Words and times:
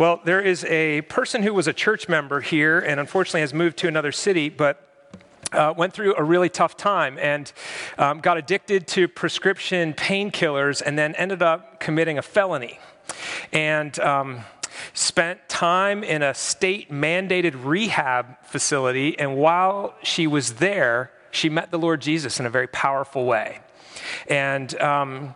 Well, 0.00 0.18
there 0.24 0.40
is 0.40 0.64
a 0.64 1.02
person 1.02 1.42
who 1.42 1.52
was 1.52 1.66
a 1.66 1.74
church 1.74 2.08
member 2.08 2.40
here 2.40 2.78
and 2.78 2.98
unfortunately 2.98 3.42
has 3.42 3.52
moved 3.52 3.76
to 3.80 3.86
another 3.86 4.12
city, 4.12 4.48
but 4.48 4.82
uh, 5.52 5.74
went 5.76 5.92
through 5.92 6.14
a 6.16 6.22
really 6.22 6.48
tough 6.48 6.74
time 6.74 7.18
and 7.18 7.52
um, 7.98 8.20
got 8.20 8.38
addicted 8.38 8.86
to 8.86 9.08
prescription 9.08 9.92
painkillers 9.92 10.80
and 10.80 10.98
then 10.98 11.14
ended 11.16 11.42
up 11.42 11.80
committing 11.80 12.16
a 12.16 12.22
felony. 12.22 12.78
And 13.52 13.98
um, 14.00 14.40
spent 14.94 15.46
time 15.50 16.02
in 16.02 16.22
a 16.22 16.32
state 16.32 16.90
mandated 16.90 17.62
rehab 17.62 18.42
facility. 18.42 19.18
And 19.18 19.36
while 19.36 19.94
she 20.02 20.26
was 20.26 20.54
there, 20.54 21.10
she 21.30 21.50
met 21.50 21.70
the 21.70 21.78
Lord 21.78 22.00
Jesus 22.00 22.40
in 22.40 22.46
a 22.46 22.50
very 22.50 22.68
powerful 22.68 23.26
way. 23.26 23.60
And 24.28 24.80
um, 24.80 25.34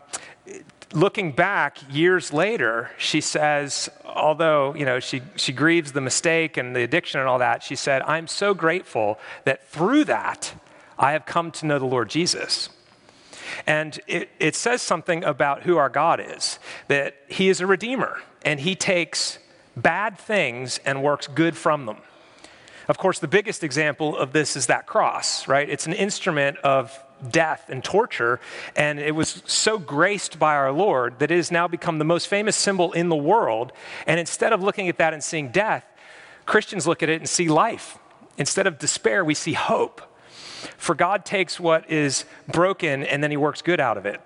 looking 0.94 1.32
back 1.32 1.78
years 1.92 2.32
later, 2.32 2.90
she 2.96 3.20
says, 3.20 3.90
although 4.04 4.74
you 4.74 4.86
know 4.86 5.00
she, 5.00 5.20
she 5.36 5.52
grieves 5.52 5.92
the 5.92 6.00
mistake 6.00 6.56
and 6.56 6.74
the 6.74 6.82
addiction 6.82 7.20
and 7.20 7.28
all 7.28 7.38
that, 7.38 7.62
she 7.62 7.76
said, 7.76 8.00
I'm 8.02 8.26
so 8.26 8.54
grateful 8.54 9.18
that 9.44 9.68
through 9.68 10.04
that 10.04 10.54
I 10.98 11.12
have 11.12 11.26
come 11.26 11.50
to 11.52 11.66
know 11.66 11.78
the 11.78 11.84
Lord 11.84 12.08
Jesus. 12.08 12.70
And 13.66 14.00
it, 14.06 14.30
it 14.40 14.56
says 14.56 14.80
something 14.80 15.22
about 15.22 15.64
who 15.64 15.76
our 15.76 15.88
God 15.88 16.20
is, 16.20 16.58
that 16.88 17.16
He 17.28 17.48
is 17.48 17.60
a 17.60 17.66
redeemer 17.66 18.20
and 18.42 18.60
He 18.60 18.74
takes 18.74 19.38
bad 19.76 20.16
things 20.18 20.78
and 20.84 21.02
works 21.02 21.26
good 21.26 21.56
from 21.56 21.86
them. 21.86 21.98
Of 22.88 22.98
course, 22.98 23.18
the 23.18 23.28
biggest 23.28 23.64
example 23.64 24.16
of 24.16 24.32
this 24.32 24.56
is 24.56 24.66
that 24.66 24.86
cross, 24.86 25.48
right? 25.48 25.68
It's 25.68 25.86
an 25.86 25.94
instrument 25.94 26.58
of 26.58 27.03
death 27.30 27.66
and 27.68 27.82
torture, 27.82 28.40
and 28.76 28.98
it 28.98 29.14
was 29.14 29.42
so 29.46 29.78
graced 29.78 30.38
by 30.38 30.54
our 30.54 30.72
Lord 30.72 31.18
that 31.18 31.30
it 31.30 31.36
has 31.36 31.50
now 31.50 31.68
become 31.68 31.98
the 31.98 32.04
most 32.04 32.28
famous 32.28 32.56
symbol 32.56 32.92
in 32.92 33.08
the 33.08 33.16
world. 33.16 33.72
And 34.06 34.20
instead 34.20 34.52
of 34.52 34.62
looking 34.62 34.88
at 34.88 34.98
that 34.98 35.12
and 35.12 35.22
seeing 35.22 35.50
death, 35.50 35.84
Christians 36.46 36.86
look 36.86 37.02
at 37.02 37.08
it 37.08 37.20
and 37.20 37.28
see 37.28 37.48
life. 37.48 37.98
Instead 38.36 38.66
of 38.66 38.78
despair, 38.78 39.24
we 39.24 39.34
see 39.34 39.52
hope. 39.52 40.02
For 40.76 40.94
God 40.94 41.24
takes 41.24 41.60
what 41.60 41.88
is 41.90 42.24
broken 42.48 43.04
and 43.04 43.22
then 43.22 43.30
he 43.30 43.36
works 43.36 43.62
good 43.62 43.80
out 43.80 43.96
of 43.96 44.06
it. 44.06 44.20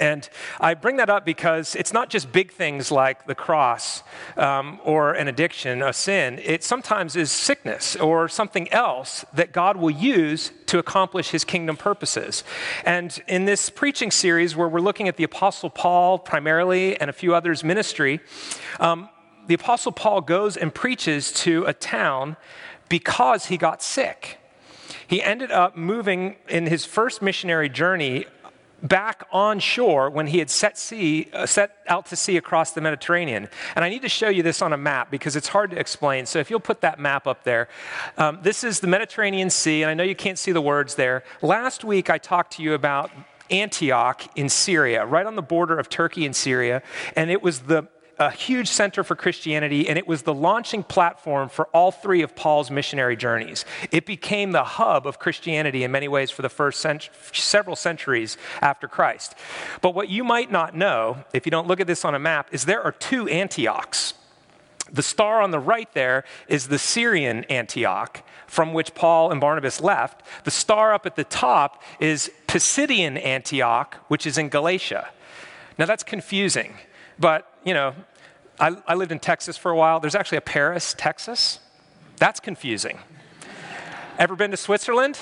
And 0.00 0.28
I 0.60 0.74
bring 0.74 0.96
that 0.96 1.10
up 1.10 1.24
because 1.24 1.74
it's 1.74 1.92
not 1.92 2.08
just 2.10 2.32
big 2.32 2.52
things 2.52 2.90
like 2.90 3.26
the 3.26 3.34
cross 3.34 4.02
um, 4.36 4.80
or 4.84 5.12
an 5.12 5.28
addiction, 5.28 5.82
a 5.82 5.92
sin. 5.92 6.40
It 6.42 6.62
sometimes 6.62 7.16
is 7.16 7.30
sickness 7.30 7.96
or 7.96 8.28
something 8.28 8.70
else 8.72 9.24
that 9.34 9.52
God 9.52 9.76
will 9.76 9.90
use 9.90 10.52
to 10.66 10.78
accomplish 10.78 11.30
his 11.30 11.44
kingdom 11.44 11.76
purposes. 11.76 12.44
And 12.84 13.18
in 13.28 13.44
this 13.44 13.70
preaching 13.70 14.10
series, 14.10 14.54
where 14.54 14.68
we're 14.68 14.80
looking 14.80 15.08
at 15.08 15.16
the 15.16 15.24
Apostle 15.24 15.70
Paul 15.70 16.18
primarily 16.18 16.98
and 17.00 17.10
a 17.10 17.12
few 17.12 17.34
others' 17.34 17.64
ministry, 17.64 18.20
um, 18.80 19.08
the 19.46 19.54
Apostle 19.54 19.92
Paul 19.92 20.20
goes 20.20 20.56
and 20.56 20.74
preaches 20.74 21.32
to 21.32 21.64
a 21.64 21.72
town 21.72 22.36
because 22.88 23.46
he 23.46 23.56
got 23.56 23.82
sick. 23.82 24.38
He 25.06 25.22
ended 25.22 25.50
up 25.50 25.74
moving 25.74 26.36
in 26.48 26.66
his 26.66 26.84
first 26.84 27.22
missionary 27.22 27.70
journey 27.70 28.26
back 28.82 29.26
on 29.32 29.58
shore 29.58 30.10
when 30.10 30.28
he 30.28 30.38
had 30.38 30.50
set, 30.50 30.78
sea, 30.78 31.28
uh, 31.32 31.46
set 31.46 31.76
out 31.88 32.06
to 32.06 32.16
sea 32.16 32.36
across 32.36 32.72
the 32.72 32.80
Mediterranean. 32.80 33.48
And 33.74 33.84
I 33.84 33.88
need 33.88 34.02
to 34.02 34.08
show 34.08 34.28
you 34.28 34.42
this 34.42 34.62
on 34.62 34.72
a 34.72 34.76
map 34.76 35.10
because 35.10 35.36
it's 35.36 35.48
hard 35.48 35.70
to 35.70 35.78
explain. 35.78 36.26
So 36.26 36.38
if 36.38 36.50
you'll 36.50 36.60
put 36.60 36.80
that 36.82 36.98
map 36.98 37.26
up 37.26 37.44
there, 37.44 37.68
um, 38.16 38.38
this 38.42 38.62
is 38.62 38.80
the 38.80 38.86
Mediterranean 38.86 39.50
Sea, 39.50 39.82
and 39.82 39.90
I 39.90 39.94
know 39.94 40.04
you 40.04 40.14
can't 40.14 40.38
see 40.38 40.52
the 40.52 40.60
words 40.60 40.94
there. 40.94 41.24
Last 41.42 41.84
week 41.84 42.10
I 42.10 42.18
talked 42.18 42.54
to 42.54 42.62
you 42.62 42.74
about 42.74 43.10
Antioch 43.50 44.22
in 44.36 44.48
Syria, 44.48 45.04
right 45.06 45.26
on 45.26 45.34
the 45.34 45.42
border 45.42 45.78
of 45.78 45.88
Turkey 45.88 46.26
and 46.26 46.36
Syria, 46.36 46.82
and 47.16 47.30
it 47.30 47.42
was 47.42 47.60
the 47.60 47.88
a 48.18 48.30
huge 48.30 48.68
center 48.68 49.04
for 49.04 49.14
Christianity, 49.14 49.88
and 49.88 49.98
it 49.98 50.08
was 50.08 50.22
the 50.22 50.34
launching 50.34 50.82
platform 50.82 51.48
for 51.48 51.66
all 51.68 51.90
three 51.90 52.22
of 52.22 52.34
Paul's 52.34 52.70
missionary 52.70 53.16
journeys. 53.16 53.64
It 53.92 54.06
became 54.06 54.52
the 54.52 54.64
hub 54.64 55.06
of 55.06 55.18
Christianity 55.18 55.84
in 55.84 55.92
many 55.92 56.08
ways 56.08 56.30
for 56.30 56.42
the 56.42 56.48
first 56.48 56.80
cent- 56.80 57.10
several 57.32 57.76
centuries 57.76 58.36
after 58.60 58.88
Christ. 58.88 59.34
But 59.80 59.94
what 59.94 60.08
you 60.08 60.24
might 60.24 60.50
not 60.50 60.74
know, 60.74 61.24
if 61.32 61.46
you 61.46 61.50
don't 61.50 61.68
look 61.68 61.80
at 61.80 61.86
this 61.86 62.04
on 62.04 62.14
a 62.14 62.18
map, 62.18 62.48
is 62.52 62.64
there 62.64 62.82
are 62.82 62.92
two 62.92 63.28
Antiochs. 63.28 64.14
The 64.90 65.02
star 65.02 65.42
on 65.42 65.50
the 65.50 65.58
right 65.58 65.92
there 65.94 66.24
is 66.48 66.68
the 66.68 66.78
Syrian 66.78 67.44
Antioch, 67.44 68.22
from 68.46 68.72
which 68.72 68.94
Paul 68.94 69.30
and 69.30 69.40
Barnabas 69.40 69.80
left. 69.80 70.22
The 70.44 70.50
star 70.50 70.94
up 70.94 71.04
at 71.06 71.14
the 71.14 71.24
top 71.24 71.82
is 72.00 72.30
Pisidian 72.46 73.22
Antioch, 73.22 73.96
which 74.08 74.26
is 74.26 74.38
in 74.38 74.48
Galatia. 74.48 75.10
Now 75.78 75.84
that's 75.84 76.02
confusing, 76.02 76.74
but 77.18 77.52
you 77.64 77.74
know, 77.74 77.94
I, 78.60 78.76
I 78.86 78.94
lived 78.94 79.12
in 79.12 79.18
Texas 79.18 79.56
for 79.56 79.70
a 79.70 79.76
while. 79.76 80.00
There's 80.00 80.14
actually 80.14 80.38
a 80.38 80.42
Paris, 80.42 80.94
Texas. 80.96 81.60
That's 82.16 82.40
confusing. 82.40 82.98
Ever 84.18 84.34
been 84.34 84.50
to 84.50 84.56
Switzerland? 84.56 85.18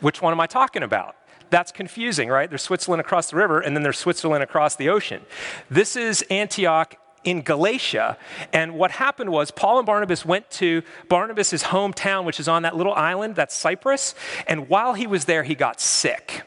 Which 0.00 0.20
one 0.20 0.32
am 0.32 0.40
I 0.40 0.46
talking 0.46 0.82
about? 0.82 1.16
That's 1.50 1.70
confusing, 1.70 2.28
right? 2.28 2.48
There's 2.48 2.62
Switzerland 2.62 3.00
across 3.00 3.30
the 3.30 3.36
river, 3.36 3.60
and 3.60 3.76
then 3.76 3.82
there's 3.82 3.98
Switzerland 3.98 4.42
across 4.42 4.74
the 4.74 4.88
ocean. 4.88 5.22
This 5.70 5.96
is 5.96 6.22
Antioch 6.30 6.96
in 7.24 7.42
Galatia. 7.42 8.18
And 8.52 8.74
what 8.74 8.90
happened 8.90 9.30
was 9.30 9.50
Paul 9.50 9.78
and 9.78 9.86
Barnabas 9.86 10.24
went 10.24 10.50
to 10.52 10.82
Barnabas' 11.08 11.62
hometown, 11.64 12.24
which 12.24 12.40
is 12.40 12.48
on 12.48 12.62
that 12.62 12.74
little 12.74 12.94
island, 12.94 13.36
that's 13.36 13.54
Cyprus. 13.54 14.14
And 14.48 14.68
while 14.68 14.94
he 14.94 15.06
was 15.06 15.26
there, 15.26 15.44
he 15.44 15.54
got 15.54 15.80
sick. 15.80 16.42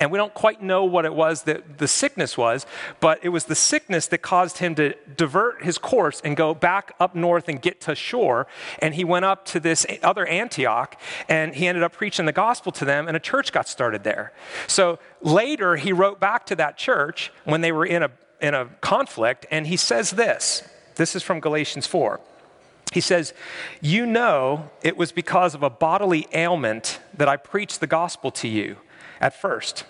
And 0.00 0.12
we 0.12 0.18
don't 0.18 0.32
quite 0.32 0.62
know 0.62 0.84
what 0.84 1.04
it 1.04 1.12
was 1.12 1.42
that 1.42 1.78
the 1.78 1.88
sickness 1.88 2.38
was, 2.38 2.66
but 3.00 3.18
it 3.24 3.30
was 3.30 3.46
the 3.46 3.56
sickness 3.56 4.06
that 4.08 4.18
caused 4.18 4.58
him 4.58 4.76
to 4.76 4.94
divert 5.16 5.64
his 5.64 5.76
course 5.76 6.20
and 6.22 6.36
go 6.36 6.54
back 6.54 6.94
up 7.00 7.16
north 7.16 7.48
and 7.48 7.60
get 7.60 7.80
to 7.82 7.96
shore. 7.96 8.46
And 8.78 8.94
he 8.94 9.02
went 9.02 9.24
up 9.24 9.44
to 9.46 9.60
this 9.60 9.84
other 10.04 10.24
Antioch 10.26 11.00
and 11.28 11.52
he 11.56 11.66
ended 11.66 11.82
up 11.82 11.92
preaching 11.92 12.26
the 12.26 12.32
gospel 12.32 12.70
to 12.72 12.84
them, 12.84 13.08
and 13.08 13.16
a 13.16 13.20
church 13.20 13.50
got 13.50 13.66
started 13.66 14.04
there. 14.04 14.32
So 14.68 15.00
later, 15.20 15.74
he 15.74 15.92
wrote 15.92 16.20
back 16.20 16.46
to 16.46 16.56
that 16.56 16.76
church 16.76 17.32
when 17.44 17.60
they 17.60 17.72
were 17.72 17.86
in 17.86 18.04
a, 18.04 18.10
in 18.40 18.54
a 18.54 18.66
conflict, 18.80 19.46
and 19.50 19.66
he 19.66 19.76
says 19.76 20.12
this 20.12 20.62
this 20.94 21.16
is 21.16 21.22
from 21.22 21.40
Galatians 21.40 21.86
4. 21.86 22.20
He 22.92 23.00
says, 23.00 23.32
You 23.80 24.06
know 24.06 24.70
it 24.82 24.96
was 24.96 25.12
because 25.12 25.54
of 25.54 25.62
a 25.62 25.70
bodily 25.70 26.26
ailment 26.32 27.00
that 27.14 27.28
I 27.28 27.36
preached 27.36 27.80
the 27.80 27.86
gospel 27.86 28.30
to 28.32 28.48
you 28.48 28.76
at 29.20 29.34
first. 29.34 29.84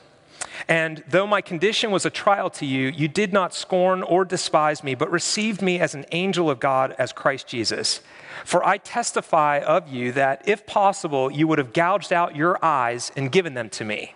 And 0.66 1.02
though 1.08 1.26
my 1.26 1.40
condition 1.40 1.90
was 1.90 2.04
a 2.04 2.10
trial 2.10 2.50
to 2.50 2.66
you, 2.66 2.88
you 2.88 3.08
did 3.08 3.32
not 3.32 3.54
scorn 3.54 4.02
or 4.02 4.24
despise 4.24 4.84
me, 4.84 4.94
but 4.94 5.10
received 5.10 5.62
me 5.62 5.78
as 5.78 5.94
an 5.94 6.04
angel 6.12 6.50
of 6.50 6.60
God, 6.60 6.94
as 6.98 7.12
Christ 7.12 7.46
Jesus. 7.46 8.00
For 8.44 8.64
I 8.64 8.78
testify 8.78 9.58
of 9.58 9.88
you 9.88 10.12
that, 10.12 10.46
if 10.46 10.66
possible, 10.66 11.30
you 11.30 11.46
would 11.48 11.58
have 11.58 11.72
gouged 11.72 12.12
out 12.12 12.36
your 12.36 12.62
eyes 12.64 13.12
and 13.16 13.32
given 13.32 13.54
them 13.54 13.68
to 13.70 13.84
me. 13.84 14.14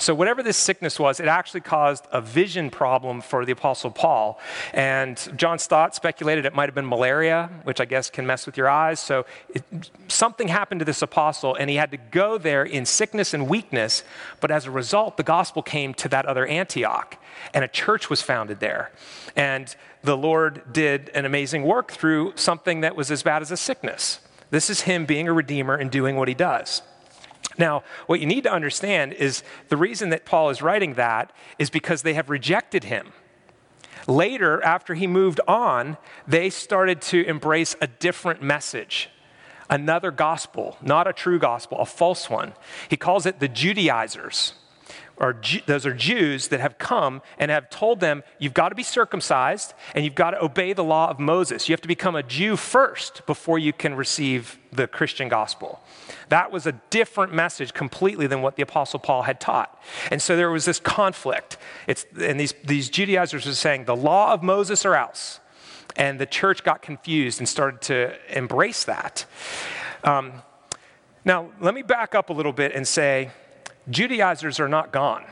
So, 0.00 0.14
whatever 0.14 0.42
this 0.42 0.56
sickness 0.56 0.98
was, 0.98 1.20
it 1.20 1.26
actually 1.26 1.60
caused 1.60 2.06
a 2.10 2.22
vision 2.22 2.70
problem 2.70 3.20
for 3.20 3.44
the 3.44 3.52
Apostle 3.52 3.90
Paul. 3.90 4.40
And 4.72 5.18
John 5.36 5.58
Stott 5.58 5.94
speculated 5.94 6.46
it 6.46 6.54
might 6.54 6.70
have 6.70 6.74
been 6.74 6.88
malaria, 6.88 7.50
which 7.64 7.82
I 7.82 7.84
guess 7.84 8.08
can 8.08 8.26
mess 8.26 8.46
with 8.46 8.56
your 8.56 8.66
eyes. 8.66 8.98
So, 8.98 9.26
it, 9.50 9.62
something 10.08 10.48
happened 10.48 10.78
to 10.78 10.86
this 10.86 11.02
apostle, 11.02 11.54
and 11.54 11.68
he 11.68 11.76
had 11.76 11.90
to 11.90 11.98
go 11.98 12.38
there 12.38 12.64
in 12.64 12.86
sickness 12.86 13.34
and 13.34 13.46
weakness. 13.46 14.02
But 14.40 14.50
as 14.50 14.64
a 14.64 14.70
result, 14.70 15.18
the 15.18 15.22
gospel 15.22 15.62
came 15.62 15.92
to 15.94 16.08
that 16.08 16.24
other 16.24 16.46
Antioch, 16.46 17.18
and 17.52 17.62
a 17.62 17.68
church 17.68 18.08
was 18.08 18.22
founded 18.22 18.58
there. 18.60 18.92
And 19.36 19.76
the 20.02 20.16
Lord 20.16 20.72
did 20.72 21.10
an 21.10 21.26
amazing 21.26 21.64
work 21.64 21.92
through 21.92 22.32
something 22.36 22.80
that 22.80 22.96
was 22.96 23.10
as 23.10 23.22
bad 23.22 23.42
as 23.42 23.50
a 23.50 23.56
sickness. 23.58 24.20
This 24.48 24.70
is 24.70 24.80
him 24.80 25.04
being 25.04 25.28
a 25.28 25.32
redeemer 25.34 25.74
and 25.74 25.90
doing 25.90 26.16
what 26.16 26.28
he 26.28 26.34
does. 26.34 26.80
Now, 27.60 27.84
what 28.06 28.20
you 28.20 28.26
need 28.26 28.44
to 28.44 28.52
understand 28.52 29.12
is 29.12 29.44
the 29.68 29.76
reason 29.76 30.08
that 30.08 30.24
Paul 30.24 30.48
is 30.48 30.62
writing 30.62 30.94
that 30.94 31.30
is 31.58 31.68
because 31.68 32.02
they 32.02 32.14
have 32.14 32.30
rejected 32.30 32.84
him. 32.84 33.12
Later, 34.08 34.64
after 34.64 34.94
he 34.94 35.06
moved 35.06 35.40
on, 35.46 35.98
they 36.26 36.48
started 36.48 37.02
to 37.02 37.22
embrace 37.26 37.76
a 37.82 37.86
different 37.86 38.42
message, 38.42 39.10
another 39.68 40.10
gospel, 40.10 40.78
not 40.80 41.06
a 41.06 41.12
true 41.12 41.38
gospel, 41.38 41.78
a 41.78 41.84
false 41.84 42.30
one. 42.30 42.54
He 42.88 42.96
calls 42.96 43.26
it 43.26 43.40
the 43.40 43.48
Judaizers 43.48 44.54
are 45.20 45.36
those 45.66 45.84
are 45.84 45.92
Jews 45.92 46.48
that 46.48 46.60
have 46.60 46.78
come 46.78 47.20
and 47.38 47.50
have 47.50 47.68
told 47.68 48.00
them 48.00 48.22
you've 48.38 48.54
got 48.54 48.70
to 48.70 48.74
be 48.74 48.82
circumcised 48.82 49.74
and 49.94 50.04
you've 50.04 50.14
got 50.14 50.30
to 50.30 50.42
obey 50.42 50.72
the 50.72 50.82
law 50.82 51.10
of 51.10 51.20
Moses. 51.20 51.68
You 51.68 51.74
have 51.74 51.82
to 51.82 51.88
become 51.88 52.16
a 52.16 52.22
Jew 52.22 52.56
first 52.56 53.26
before 53.26 53.58
you 53.58 53.72
can 53.72 53.94
receive 53.94 54.58
the 54.72 54.86
Christian 54.86 55.28
gospel. 55.28 55.80
That 56.30 56.50
was 56.50 56.66
a 56.66 56.72
different 56.88 57.34
message 57.34 57.74
completely 57.74 58.26
than 58.26 58.40
what 58.40 58.56
the 58.56 58.62
Apostle 58.62 58.98
Paul 58.98 59.22
had 59.22 59.40
taught. 59.40 59.78
And 60.10 60.22
so 60.22 60.36
there 60.36 60.50
was 60.50 60.64
this 60.64 60.80
conflict. 60.80 61.58
It's, 61.86 62.06
and 62.18 62.40
these, 62.40 62.54
these 62.64 62.88
Judaizers 62.88 63.44
were 63.44 63.52
saying 63.52 63.84
the 63.84 63.96
law 63.96 64.32
of 64.32 64.42
Moses 64.42 64.86
or 64.86 64.94
else. 64.94 65.40
And 65.96 66.18
the 66.18 66.26
church 66.26 66.64
got 66.64 66.82
confused 66.82 67.40
and 67.40 67.48
started 67.48 67.82
to 67.82 68.14
embrace 68.34 68.84
that. 68.84 69.26
Um, 70.02 70.32
now, 71.24 71.50
let 71.60 71.74
me 71.74 71.82
back 71.82 72.14
up 72.14 72.30
a 72.30 72.32
little 72.32 72.52
bit 72.52 72.72
and 72.74 72.88
say, 72.88 73.30
Judaizers 73.90 74.60
are 74.60 74.68
not 74.68 74.92
gone. 74.92 75.24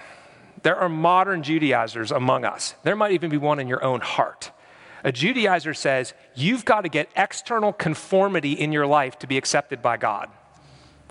There 0.63 0.77
are 0.77 0.89
modern 0.89 1.43
Judaizers 1.43 2.11
among 2.11 2.45
us. 2.45 2.75
There 2.83 2.97
might 2.97 3.13
even 3.13 3.31
be 3.31 3.37
one 3.37 3.61
in 3.61 3.69
your 3.69 3.83
own 3.83 4.01
heart. 4.01 4.51
A 5.05 5.13
Judaizer 5.13 5.77
says 5.77 6.13
you've 6.35 6.65
got 6.65 6.83
to 6.83 6.89
get 6.89 7.09
external 7.17 7.73
conformity 7.73 8.53
in 8.53 8.73
your 8.73 8.87
life 8.87 9.19
to 9.21 9.27
be 9.27 9.39
accepted 9.39 9.81
by 9.81 9.97
God. 9.97 10.29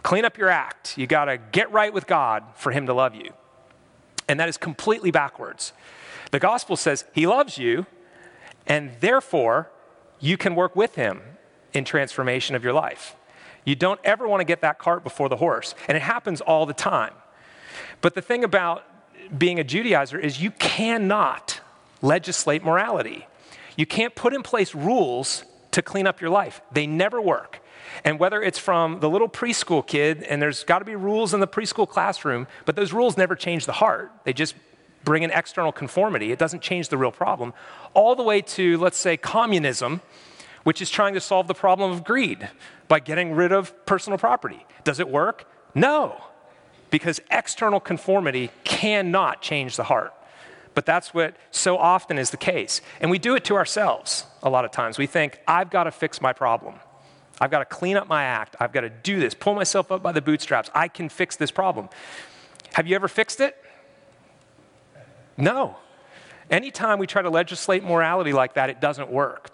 Clean 0.03 0.25
up 0.25 0.37
your 0.37 0.49
act. 0.49 0.97
You 0.97 1.07
got 1.07 1.25
to 1.25 1.37
get 1.37 1.71
right 1.71 1.93
with 1.93 2.07
God 2.07 2.43
for 2.55 2.71
Him 2.71 2.85
to 2.87 2.93
love 2.93 3.15
you. 3.15 3.31
And 4.27 4.39
that 4.39 4.49
is 4.49 4.57
completely 4.57 5.11
backwards. 5.11 5.71
The 6.31 6.39
gospel 6.39 6.75
says 6.75 7.05
He 7.13 7.25
loves 7.25 7.57
you, 7.57 7.85
and 8.65 8.91
therefore 8.99 9.71
you 10.19 10.37
can 10.37 10.55
work 10.55 10.75
with 10.75 10.95
Him 10.95 11.21
in 11.73 11.85
transformation 11.85 12.55
of 12.55 12.63
your 12.63 12.73
life. 12.73 13.15
You 13.63 13.75
don't 13.75 13.99
ever 14.03 14.27
want 14.27 14.41
to 14.41 14.45
get 14.45 14.61
that 14.61 14.79
cart 14.79 15.03
before 15.03 15.29
the 15.29 15.37
horse, 15.37 15.75
and 15.87 15.95
it 15.95 16.01
happens 16.01 16.41
all 16.41 16.65
the 16.65 16.73
time. 16.73 17.13
But 18.01 18.15
the 18.15 18.21
thing 18.21 18.43
about 18.43 18.83
being 19.37 19.59
a 19.59 19.63
Judaizer 19.63 20.19
is 20.19 20.41
you 20.41 20.51
cannot 20.51 21.59
legislate 22.01 22.63
morality. 22.63 23.27
You 23.75 23.85
can't 23.85 24.15
put 24.15 24.33
in 24.33 24.43
place 24.43 24.73
rules 24.75 25.43
to 25.71 25.81
clean 25.81 26.07
up 26.07 26.21
your 26.21 26.29
life, 26.31 26.61
they 26.71 26.87
never 26.87 27.21
work. 27.21 27.61
And 28.03 28.19
whether 28.19 28.41
it's 28.41 28.59
from 28.59 28.99
the 28.99 29.09
little 29.09 29.29
preschool 29.29 29.85
kid, 29.85 30.23
and 30.23 30.41
there's 30.41 30.63
got 30.63 30.79
to 30.79 30.85
be 30.85 30.95
rules 30.95 31.33
in 31.33 31.39
the 31.39 31.47
preschool 31.47 31.87
classroom, 31.87 32.47
but 32.65 32.75
those 32.75 32.93
rules 32.93 33.17
never 33.17 33.35
change 33.35 33.65
the 33.65 33.73
heart. 33.73 34.11
They 34.23 34.33
just 34.33 34.55
bring 35.03 35.23
in 35.23 35.31
external 35.31 35.71
conformity. 35.71 36.31
It 36.31 36.39
doesn't 36.39 36.61
change 36.61 36.89
the 36.89 36.97
real 36.97 37.11
problem. 37.11 37.53
All 37.93 38.15
the 38.15 38.23
way 38.23 38.41
to, 38.41 38.77
let's 38.77 38.97
say, 38.97 39.17
communism, 39.17 40.01
which 40.63 40.81
is 40.81 40.89
trying 40.89 41.13
to 41.13 41.21
solve 41.21 41.47
the 41.47 41.53
problem 41.53 41.91
of 41.91 42.03
greed 42.03 42.49
by 42.87 42.99
getting 42.99 43.33
rid 43.33 43.51
of 43.51 43.85
personal 43.85 44.17
property. 44.17 44.65
Does 44.83 44.99
it 44.99 45.07
work? 45.07 45.49
No, 45.73 46.21
because 46.89 47.19
external 47.31 47.79
conformity 47.79 48.51
cannot 48.63 49.41
change 49.41 49.75
the 49.75 49.83
heart. 49.83 50.13
But 50.73 50.85
that's 50.85 51.13
what 51.13 51.35
so 51.49 51.77
often 51.77 52.19
is 52.19 52.29
the 52.29 52.37
case. 52.37 52.81
And 53.01 53.09
we 53.09 53.17
do 53.17 53.35
it 53.35 53.43
to 53.45 53.55
ourselves 53.55 54.25
a 54.43 54.49
lot 54.49 54.63
of 54.63 54.71
times. 54.71 54.97
We 54.97 55.07
think, 55.07 55.39
I've 55.47 55.71
got 55.71 55.85
to 55.85 55.91
fix 55.91 56.21
my 56.21 56.33
problem. 56.33 56.75
I've 57.41 57.51
got 57.51 57.59
to 57.59 57.65
clean 57.65 57.97
up 57.97 58.07
my 58.07 58.23
act. 58.23 58.55
I've 58.59 58.71
got 58.71 58.81
to 58.81 58.89
do 58.89 59.19
this, 59.19 59.33
pull 59.33 59.55
myself 59.55 59.91
up 59.91 60.03
by 60.03 60.11
the 60.11 60.21
bootstraps. 60.21 60.69
I 60.73 60.87
can 60.87 61.09
fix 61.09 61.35
this 61.35 61.51
problem. 61.51 61.89
Have 62.73 62.87
you 62.87 62.95
ever 62.95 63.07
fixed 63.07 63.39
it? 63.39 63.55
No. 65.35 65.77
Anytime 66.49 66.99
we 66.99 67.07
try 67.07 67.21
to 67.21 67.29
legislate 67.29 67.83
morality 67.83 68.33
like 68.33 68.53
that, 68.53 68.69
it 68.69 68.79
doesn't 68.79 69.09
work. 69.09 69.51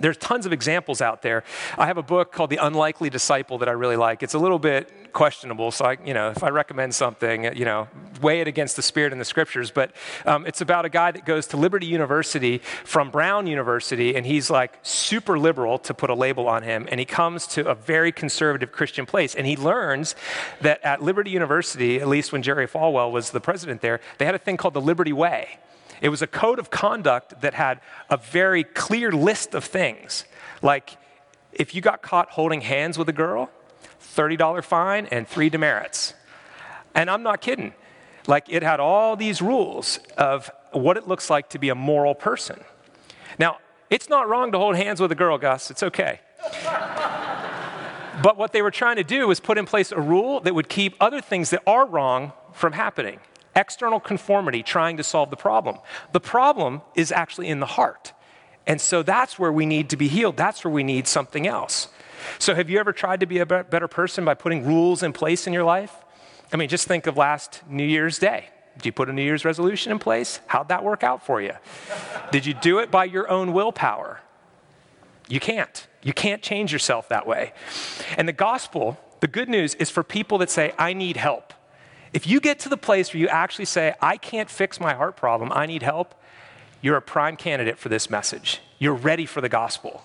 There's 0.00 0.16
tons 0.16 0.44
of 0.44 0.52
examples 0.52 1.00
out 1.00 1.22
there. 1.22 1.44
I 1.78 1.86
have 1.86 1.98
a 1.98 2.02
book 2.02 2.32
called 2.32 2.50
The 2.50 2.56
Unlikely 2.56 3.10
Disciple 3.10 3.58
that 3.58 3.68
I 3.68 3.72
really 3.72 3.94
like. 3.94 4.24
It's 4.24 4.34
a 4.34 4.40
little 4.40 4.58
bit 4.58 5.12
questionable, 5.12 5.70
so 5.70 5.84
I, 5.84 5.96
you 6.04 6.12
know, 6.12 6.30
if 6.30 6.42
I 6.42 6.48
recommend 6.48 6.96
something, 6.96 7.56
you 7.56 7.64
know, 7.64 7.86
weigh 8.20 8.40
it 8.40 8.48
against 8.48 8.74
the 8.74 8.82
spirit 8.82 9.12
in 9.12 9.20
the 9.20 9.24
scriptures. 9.24 9.70
But 9.70 9.92
um, 10.26 10.46
it's 10.46 10.60
about 10.60 10.84
a 10.84 10.88
guy 10.88 11.12
that 11.12 11.24
goes 11.24 11.46
to 11.48 11.56
Liberty 11.56 11.86
University 11.86 12.58
from 12.58 13.10
Brown 13.10 13.46
University, 13.46 14.16
and 14.16 14.26
he's 14.26 14.50
like 14.50 14.80
super 14.82 15.38
liberal 15.38 15.78
to 15.78 15.94
put 15.94 16.10
a 16.10 16.14
label 16.14 16.48
on 16.48 16.64
him, 16.64 16.88
and 16.90 16.98
he 16.98 17.06
comes 17.06 17.46
to 17.48 17.68
a 17.68 17.74
very 17.76 18.10
conservative 18.10 18.72
Christian 18.72 19.06
place, 19.06 19.36
and 19.36 19.46
he 19.46 19.56
learns 19.56 20.16
that 20.60 20.84
at 20.84 21.02
Liberty 21.02 21.30
University, 21.30 22.00
at 22.00 22.08
least 22.08 22.32
when 22.32 22.42
Jerry 22.42 22.66
Falwell 22.66 23.12
was 23.12 23.30
the 23.30 23.40
president 23.40 23.80
there, 23.80 24.00
they 24.18 24.24
had 24.24 24.34
a 24.34 24.38
thing 24.38 24.56
called 24.56 24.74
the 24.74 24.80
Liberty 24.80 25.12
Way. 25.12 25.58
It 26.04 26.10
was 26.10 26.20
a 26.20 26.26
code 26.26 26.58
of 26.58 26.68
conduct 26.68 27.40
that 27.40 27.54
had 27.54 27.80
a 28.10 28.18
very 28.18 28.62
clear 28.62 29.10
list 29.10 29.54
of 29.54 29.64
things. 29.64 30.26
Like, 30.60 30.98
if 31.50 31.74
you 31.74 31.80
got 31.80 32.02
caught 32.02 32.28
holding 32.32 32.60
hands 32.60 32.98
with 32.98 33.08
a 33.08 33.12
girl, 33.14 33.50
$30 34.02 34.62
fine 34.62 35.06
and 35.06 35.26
three 35.26 35.48
demerits. 35.48 36.12
And 36.94 37.08
I'm 37.08 37.22
not 37.22 37.40
kidding. 37.40 37.72
Like, 38.26 38.44
it 38.50 38.62
had 38.62 38.80
all 38.80 39.16
these 39.16 39.40
rules 39.40 39.98
of 40.18 40.50
what 40.72 40.98
it 40.98 41.08
looks 41.08 41.30
like 41.30 41.48
to 41.48 41.58
be 41.58 41.70
a 41.70 41.74
moral 41.74 42.14
person. 42.14 42.62
Now, 43.38 43.56
it's 43.88 44.10
not 44.10 44.28
wrong 44.28 44.52
to 44.52 44.58
hold 44.58 44.76
hands 44.76 45.00
with 45.00 45.10
a 45.10 45.14
girl, 45.14 45.38
Gus. 45.38 45.70
It's 45.70 45.82
okay. 45.82 46.20
but 48.22 48.36
what 48.36 48.52
they 48.52 48.60
were 48.60 48.70
trying 48.70 48.96
to 48.96 49.04
do 49.04 49.26
was 49.26 49.40
put 49.40 49.56
in 49.56 49.64
place 49.64 49.90
a 49.90 50.02
rule 50.02 50.40
that 50.40 50.54
would 50.54 50.68
keep 50.68 50.96
other 51.00 51.22
things 51.22 51.48
that 51.48 51.62
are 51.66 51.86
wrong 51.86 52.32
from 52.52 52.74
happening 52.74 53.20
external 53.56 54.00
conformity 54.00 54.62
trying 54.62 54.96
to 54.96 55.04
solve 55.04 55.30
the 55.30 55.36
problem. 55.36 55.78
The 56.12 56.20
problem 56.20 56.82
is 56.94 57.12
actually 57.12 57.48
in 57.48 57.60
the 57.60 57.66
heart. 57.66 58.12
And 58.66 58.80
so 58.80 59.02
that's 59.02 59.38
where 59.38 59.52
we 59.52 59.66
need 59.66 59.90
to 59.90 59.96
be 59.96 60.08
healed. 60.08 60.36
That's 60.36 60.64
where 60.64 60.72
we 60.72 60.82
need 60.82 61.06
something 61.06 61.46
else. 61.46 61.88
So, 62.38 62.54
have 62.54 62.70
you 62.70 62.78
ever 62.78 62.92
tried 62.92 63.20
to 63.20 63.26
be 63.26 63.38
a 63.38 63.46
better 63.46 63.88
person 63.88 64.24
by 64.24 64.32
putting 64.32 64.64
rules 64.64 65.02
in 65.02 65.12
place 65.12 65.46
in 65.46 65.52
your 65.52 65.64
life? 65.64 65.94
I 66.52 66.56
mean, 66.56 66.68
just 66.68 66.88
think 66.88 67.06
of 67.06 67.16
last 67.16 67.62
New 67.68 67.84
Year's 67.84 68.18
Day. 68.18 68.48
Did 68.76 68.86
you 68.86 68.92
put 68.92 69.08
a 69.08 69.12
New 69.12 69.22
Year's 69.22 69.44
resolution 69.44 69.92
in 69.92 69.98
place? 69.98 70.40
How'd 70.46 70.68
that 70.68 70.82
work 70.82 71.02
out 71.02 71.24
for 71.24 71.40
you? 71.40 71.52
Did 72.32 72.46
you 72.46 72.54
do 72.54 72.78
it 72.78 72.90
by 72.90 73.04
your 73.04 73.28
own 73.28 73.52
willpower? 73.52 74.20
You 75.28 75.40
can't. 75.40 75.86
You 76.02 76.12
can't 76.12 76.42
change 76.42 76.72
yourself 76.72 77.08
that 77.08 77.26
way. 77.26 77.52
And 78.16 78.28
the 78.28 78.32
gospel, 78.32 78.98
the 79.20 79.28
good 79.28 79.48
news, 79.48 79.74
is 79.76 79.90
for 79.90 80.02
people 80.02 80.38
that 80.38 80.50
say, 80.50 80.72
I 80.78 80.92
need 80.92 81.16
help. 81.16 81.54
If 82.14 82.28
you 82.28 82.40
get 82.40 82.60
to 82.60 82.68
the 82.68 82.76
place 82.76 83.12
where 83.12 83.20
you 83.20 83.26
actually 83.26 83.64
say, 83.64 83.92
I 84.00 84.16
can't 84.16 84.48
fix 84.48 84.78
my 84.78 84.94
heart 84.94 85.16
problem, 85.16 85.50
I 85.52 85.66
need 85.66 85.82
help, 85.82 86.14
you're 86.80 86.96
a 86.96 87.02
prime 87.02 87.36
candidate 87.36 87.76
for 87.76 87.88
this 87.88 88.08
message. 88.08 88.60
You're 88.78 88.94
ready 88.94 89.26
for 89.26 89.40
the 89.40 89.48
gospel. 89.48 90.04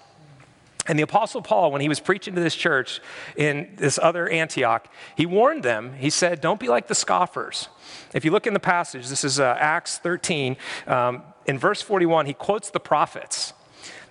And 0.88 0.98
the 0.98 1.04
Apostle 1.04 1.44
Paul, 1.44 1.72
when 1.72 1.82
he 1.82 1.88
was 1.88 2.00
preaching 2.00 2.34
to 2.34 2.42
this 2.42 2.56
church 2.56 3.00
in 3.36 3.74
this 3.76 4.00
other 4.02 4.28
Antioch, 4.28 4.92
he 5.16 5.28
warned 5.28 5.62
them. 5.62 5.94
He 5.94 6.10
said, 6.10 6.42
Don't 6.42 6.60
be 6.60 6.68
like 6.68 6.88
the 6.88 6.96
scoffers. 6.96 7.68
If 8.16 8.26
you 8.26 8.32
look 8.32 8.48
in 8.48 8.56
the 8.56 8.60
passage, 8.60 9.08
this 9.08 9.24
is 9.24 9.40
uh, 9.40 9.56
Acts 9.60 10.00
13, 10.00 10.58
um, 10.88 11.22
in 11.46 11.60
verse 11.60 11.84
41, 11.84 12.26
he 12.26 12.34
quotes 12.34 12.72
the 12.72 12.80
prophets. 12.80 13.54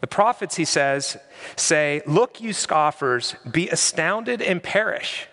The 0.01 0.07
prophets, 0.07 0.55
he 0.55 0.65
says, 0.65 1.17
say, 1.57 2.03
Look, 2.07 2.41
you 2.41 2.53
scoffers, 2.53 3.35
be 3.51 3.69
astounded 3.71 4.41
and 4.41 4.63
perish. 4.63 5.27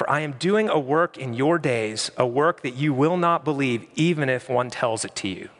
For 0.00 0.08
I 0.08 0.20
am 0.20 0.32
doing 0.32 0.70
a 0.70 0.78
work 0.78 1.18
in 1.18 1.34
your 1.34 1.58
days, 1.58 2.10
a 2.16 2.26
work 2.26 2.62
that 2.62 2.70
you 2.70 2.94
will 2.94 3.18
not 3.18 3.44
believe, 3.44 3.86
even 3.96 4.30
if 4.30 4.48
one 4.48 4.70
tells 4.70 5.04
it 5.04 5.14
to 5.16 5.28
you. 5.28 5.50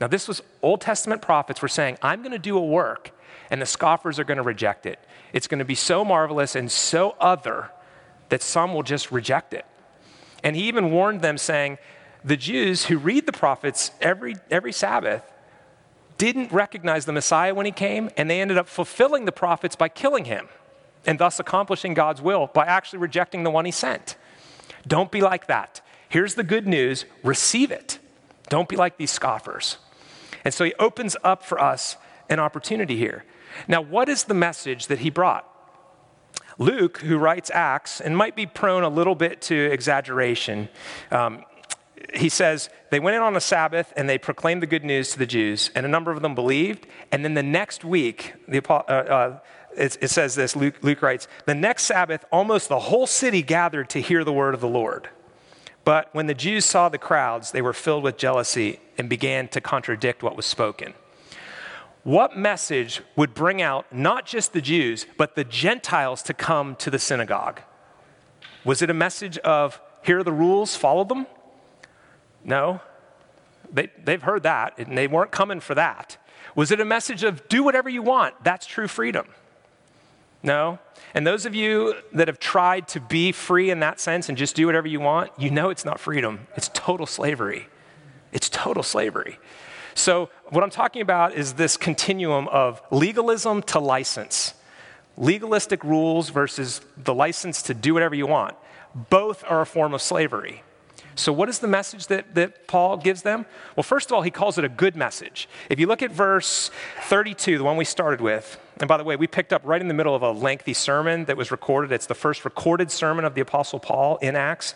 Now, 0.00 0.06
this 0.06 0.26
was 0.26 0.40
Old 0.62 0.80
Testament 0.80 1.20
prophets 1.20 1.60
were 1.60 1.68
saying, 1.68 1.98
I'm 2.00 2.20
going 2.22 2.32
to 2.32 2.38
do 2.38 2.56
a 2.56 2.64
work, 2.64 3.10
and 3.50 3.60
the 3.60 3.66
scoffers 3.66 4.18
are 4.18 4.24
going 4.24 4.38
to 4.38 4.42
reject 4.42 4.86
it. 4.86 4.98
It's 5.34 5.46
going 5.46 5.58
to 5.58 5.64
be 5.66 5.74
so 5.74 6.06
marvelous 6.06 6.56
and 6.56 6.72
so 6.72 7.16
other 7.20 7.70
that 8.30 8.40
some 8.40 8.72
will 8.72 8.82
just 8.82 9.12
reject 9.12 9.52
it. 9.52 9.66
And 10.42 10.56
he 10.56 10.68
even 10.68 10.90
warned 10.90 11.20
them, 11.20 11.36
saying, 11.36 11.76
The 12.24 12.38
Jews 12.38 12.86
who 12.86 12.96
read 12.96 13.26
the 13.26 13.32
prophets 13.32 13.90
every, 14.00 14.36
every 14.50 14.72
Sabbath 14.72 15.22
didn't 16.16 16.50
recognize 16.50 17.04
the 17.04 17.12
Messiah 17.12 17.54
when 17.54 17.66
he 17.66 17.72
came, 17.72 18.08
and 18.16 18.30
they 18.30 18.40
ended 18.40 18.56
up 18.56 18.68
fulfilling 18.68 19.26
the 19.26 19.32
prophets 19.32 19.76
by 19.76 19.90
killing 19.90 20.24
him 20.24 20.48
and 21.06 21.18
thus 21.18 21.40
accomplishing 21.40 21.94
God's 21.94 22.20
will 22.20 22.48
by 22.48 22.66
actually 22.66 22.98
rejecting 22.98 23.44
the 23.44 23.50
one 23.50 23.64
he 23.64 23.70
sent. 23.70 24.16
Don't 24.86 25.10
be 25.10 25.20
like 25.20 25.46
that. 25.46 25.80
Here's 26.08 26.34
the 26.34 26.44
good 26.44 26.66
news 26.66 27.04
receive 27.22 27.70
it. 27.70 27.98
Don't 28.48 28.68
be 28.68 28.76
like 28.76 28.96
these 28.96 29.10
scoffers. 29.10 29.78
And 30.44 30.54
so 30.54 30.64
he 30.64 30.74
opens 30.78 31.16
up 31.24 31.42
for 31.42 31.60
us 31.60 31.96
an 32.28 32.38
opportunity 32.38 32.96
here. 32.96 33.24
Now, 33.66 33.80
what 33.80 34.08
is 34.08 34.24
the 34.24 34.34
message 34.34 34.86
that 34.86 35.00
he 35.00 35.10
brought? 35.10 35.50
Luke, 36.58 36.98
who 36.98 37.18
writes 37.18 37.50
Acts 37.52 38.00
and 38.00 38.16
might 38.16 38.36
be 38.36 38.46
prone 38.46 38.82
a 38.82 38.88
little 38.88 39.14
bit 39.14 39.40
to 39.42 39.54
exaggeration, 39.54 40.68
um, 41.10 41.44
he 42.14 42.28
says, 42.28 42.70
They 42.90 43.00
went 43.00 43.16
in 43.16 43.22
on 43.22 43.36
a 43.36 43.40
Sabbath 43.40 43.92
and 43.96 44.08
they 44.08 44.18
proclaimed 44.18 44.62
the 44.62 44.66
good 44.66 44.84
news 44.84 45.10
to 45.12 45.18
the 45.18 45.26
Jews, 45.26 45.70
and 45.74 45.84
a 45.84 45.88
number 45.88 46.10
of 46.10 46.22
them 46.22 46.34
believed. 46.34 46.86
And 47.12 47.24
then 47.24 47.34
the 47.34 47.42
next 47.42 47.84
week, 47.84 48.34
the, 48.48 48.62
uh, 48.70 48.92
uh, 48.92 49.38
it, 49.76 50.10
says 50.10 50.34
this 50.34 50.56
Luke, 50.56 50.76
Luke 50.82 51.02
writes, 51.02 51.28
The 51.44 51.54
next 51.54 51.84
Sabbath, 51.84 52.24
almost 52.32 52.68
the 52.68 52.78
whole 52.78 53.06
city 53.06 53.42
gathered 53.42 53.90
to 53.90 54.00
hear 54.00 54.24
the 54.24 54.32
word 54.32 54.54
of 54.54 54.60
the 54.60 54.68
Lord. 54.68 55.08
But 55.84 56.08
when 56.12 56.26
the 56.26 56.34
Jews 56.34 56.64
saw 56.64 56.88
the 56.88 56.98
crowds, 56.98 57.52
they 57.52 57.62
were 57.62 57.72
filled 57.72 58.02
with 58.02 58.16
jealousy 58.16 58.80
and 58.98 59.08
began 59.08 59.48
to 59.48 59.60
contradict 59.60 60.22
what 60.22 60.36
was 60.36 60.44
spoken. 60.44 60.94
What 62.02 62.36
message 62.36 63.02
would 63.16 63.34
bring 63.34 63.60
out 63.60 63.92
not 63.92 64.26
just 64.26 64.52
the 64.52 64.60
Jews, 64.60 65.06
but 65.16 65.34
the 65.34 65.44
Gentiles 65.44 66.22
to 66.24 66.34
come 66.34 66.76
to 66.76 66.90
the 66.90 66.98
synagogue? 66.98 67.60
Was 68.64 68.82
it 68.82 68.90
a 68.90 68.94
message 68.94 69.38
of, 69.38 69.80
here 70.02 70.18
are 70.18 70.22
the 70.24 70.32
rules, 70.32 70.76
follow 70.76 71.04
them? 71.04 71.26
No. 72.44 72.80
They, 73.72 73.90
they've 74.02 74.22
heard 74.22 74.44
that, 74.44 74.78
and 74.78 74.96
they 74.96 75.06
weren't 75.06 75.30
coming 75.30 75.60
for 75.60 75.74
that. 75.74 76.16
Was 76.54 76.70
it 76.70 76.80
a 76.80 76.84
message 76.84 77.22
of, 77.22 77.46
do 77.48 77.62
whatever 77.62 77.88
you 77.88 78.02
want? 78.02 78.42
That's 78.42 78.66
true 78.66 78.88
freedom. 78.88 79.26
No? 80.42 80.78
And 81.14 81.26
those 81.26 81.46
of 81.46 81.54
you 81.54 81.94
that 82.12 82.28
have 82.28 82.38
tried 82.38 82.88
to 82.88 83.00
be 83.00 83.32
free 83.32 83.70
in 83.70 83.80
that 83.80 84.00
sense 84.00 84.28
and 84.28 84.36
just 84.36 84.54
do 84.54 84.66
whatever 84.66 84.86
you 84.86 85.00
want, 85.00 85.32
you 85.38 85.50
know 85.50 85.70
it's 85.70 85.84
not 85.84 85.98
freedom. 85.98 86.46
It's 86.56 86.70
total 86.74 87.06
slavery. 87.06 87.68
It's 88.32 88.48
total 88.48 88.82
slavery. 88.82 89.38
So, 89.94 90.28
what 90.50 90.62
I'm 90.62 90.70
talking 90.70 91.00
about 91.00 91.34
is 91.34 91.54
this 91.54 91.78
continuum 91.78 92.48
of 92.48 92.82
legalism 92.90 93.62
to 93.62 93.80
license. 93.80 94.52
Legalistic 95.16 95.82
rules 95.82 96.28
versus 96.28 96.82
the 96.98 97.14
license 97.14 97.62
to 97.62 97.74
do 97.74 97.94
whatever 97.94 98.14
you 98.14 98.26
want. 98.26 98.54
Both 98.94 99.42
are 99.48 99.62
a 99.62 99.66
form 99.66 99.94
of 99.94 100.02
slavery. 100.02 100.62
So, 101.18 101.32
what 101.32 101.48
is 101.48 101.60
the 101.60 101.66
message 101.66 102.08
that, 102.08 102.34
that 102.34 102.66
Paul 102.66 102.98
gives 102.98 103.22
them? 103.22 103.46
Well, 103.74 103.82
first 103.82 104.10
of 104.10 104.14
all, 104.14 104.22
he 104.22 104.30
calls 104.30 104.58
it 104.58 104.64
a 104.64 104.68
good 104.68 104.96
message. 104.96 105.48
If 105.70 105.80
you 105.80 105.86
look 105.86 106.02
at 106.02 106.10
verse 106.10 106.70
32, 107.04 107.56
the 107.56 107.64
one 107.64 107.78
we 107.78 107.86
started 107.86 108.20
with, 108.20 108.60
and 108.78 108.86
by 108.86 108.98
the 108.98 109.04
way, 109.04 109.16
we 109.16 109.26
picked 109.26 109.54
up 109.54 109.62
right 109.64 109.80
in 109.80 109.88
the 109.88 109.94
middle 109.94 110.14
of 110.14 110.22
a 110.22 110.30
lengthy 110.30 110.74
sermon 110.74 111.24
that 111.24 111.38
was 111.38 111.50
recorded. 111.50 111.90
It's 111.90 112.06
the 112.06 112.14
first 112.14 112.44
recorded 112.44 112.90
sermon 112.90 113.24
of 113.24 113.34
the 113.34 113.40
Apostle 113.40 113.80
Paul 113.80 114.18
in 114.18 114.36
Acts. 114.36 114.74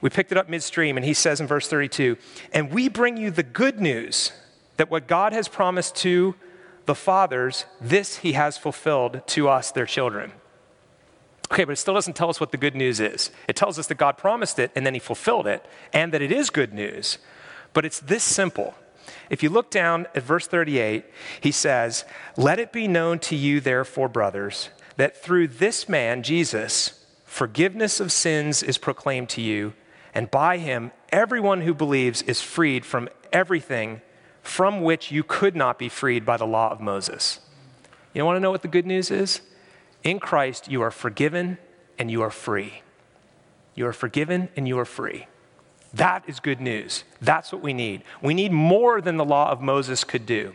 We 0.00 0.08
picked 0.08 0.32
it 0.32 0.38
up 0.38 0.48
midstream, 0.48 0.96
and 0.96 1.04
he 1.04 1.12
says 1.12 1.40
in 1.40 1.46
verse 1.46 1.68
32 1.68 2.16
And 2.52 2.72
we 2.72 2.88
bring 2.88 3.18
you 3.18 3.30
the 3.30 3.42
good 3.42 3.78
news 3.78 4.32
that 4.78 4.90
what 4.90 5.06
God 5.06 5.34
has 5.34 5.46
promised 5.46 5.94
to 5.96 6.34
the 6.86 6.94
fathers, 6.94 7.66
this 7.80 8.18
he 8.18 8.32
has 8.32 8.56
fulfilled 8.56 9.20
to 9.26 9.48
us, 9.48 9.72
their 9.72 9.86
children. 9.86 10.32
Okay, 11.50 11.64
but 11.64 11.72
it 11.72 11.76
still 11.76 11.94
doesn't 11.94 12.14
tell 12.14 12.28
us 12.28 12.40
what 12.40 12.50
the 12.50 12.56
good 12.56 12.74
news 12.74 12.98
is. 12.98 13.30
It 13.48 13.56
tells 13.56 13.78
us 13.78 13.86
that 13.86 13.96
God 13.96 14.18
promised 14.18 14.58
it 14.58 14.72
and 14.74 14.84
then 14.84 14.94
he 14.94 15.00
fulfilled 15.00 15.46
it 15.46 15.64
and 15.92 16.12
that 16.12 16.22
it 16.22 16.32
is 16.32 16.50
good 16.50 16.74
news. 16.74 17.18
But 17.72 17.84
it's 17.84 18.00
this 18.00 18.24
simple. 18.24 18.74
If 19.30 19.42
you 19.42 19.50
look 19.50 19.70
down 19.70 20.06
at 20.14 20.22
verse 20.22 20.46
38, 20.46 21.04
he 21.40 21.52
says, 21.52 22.04
Let 22.36 22.58
it 22.58 22.72
be 22.72 22.88
known 22.88 23.18
to 23.20 23.36
you, 23.36 23.60
therefore, 23.60 24.08
brothers, 24.08 24.70
that 24.96 25.16
through 25.16 25.48
this 25.48 25.88
man, 25.88 26.22
Jesus, 26.22 27.04
forgiveness 27.24 28.00
of 28.00 28.10
sins 28.10 28.62
is 28.62 28.78
proclaimed 28.78 29.28
to 29.30 29.40
you, 29.40 29.74
and 30.14 30.30
by 30.30 30.58
him, 30.58 30.90
everyone 31.10 31.60
who 31.60 31.74
believes 31.74 32.22
is 32.22 32.40
freed 32.40 32.84
from 32.84 33.08
everything 33.32 34.00
from 34.42 34.82
which 34.82 35.10
you 35.10 35.22
could 35.22 35.54
not 35.54 35.78
be 35.78 35.88
freed 35.88 36.24
by 36.24 36.36
the 36.36 36.46
law 36.46 36.70
of 36.70 36.80
Moses. 36.80 37.40
You 38.14 38.24
want 38.24 38.36
to 38.36 38.40
know 38.40 38.50
what 38.50 38.62
the 38.62 38.68
good 38.68 38.86
news 38.86 39.10
is? 39.10 39.42
In 40.06 40.20
Christ, 40.20 40.70
you 40.70 40.82
are 40.82 40.92
forgiven 40.92 41.58
and 41.98 42.08
you 42.12 42.22
are 42.22 42.30
free. 42.30 42.82
You 43.74 43.88
are 43.88 43.92
forgiven 43.92 44.48
and 44.56 44.68
you 44.68 44.78
are 44.78 44.84
free. 44.84 45.26
That 45.92 46.22
is 46.28 46.38
good 46.38 46.60
news. 46.60 47.02
That's 47.20 47.50
what 47.50 47.60
we 47.60 47.72
need. 47.72 48.04
We 48.22 48.32
need 48.32 48.52
more 48.52 49.00
than 49.00 49.16
the 49.16 49.24
law 49.24 49.50
of 49.50 49.60
Moses 49.60 50.04
could 50.04 50.24
do. 50.24 50.54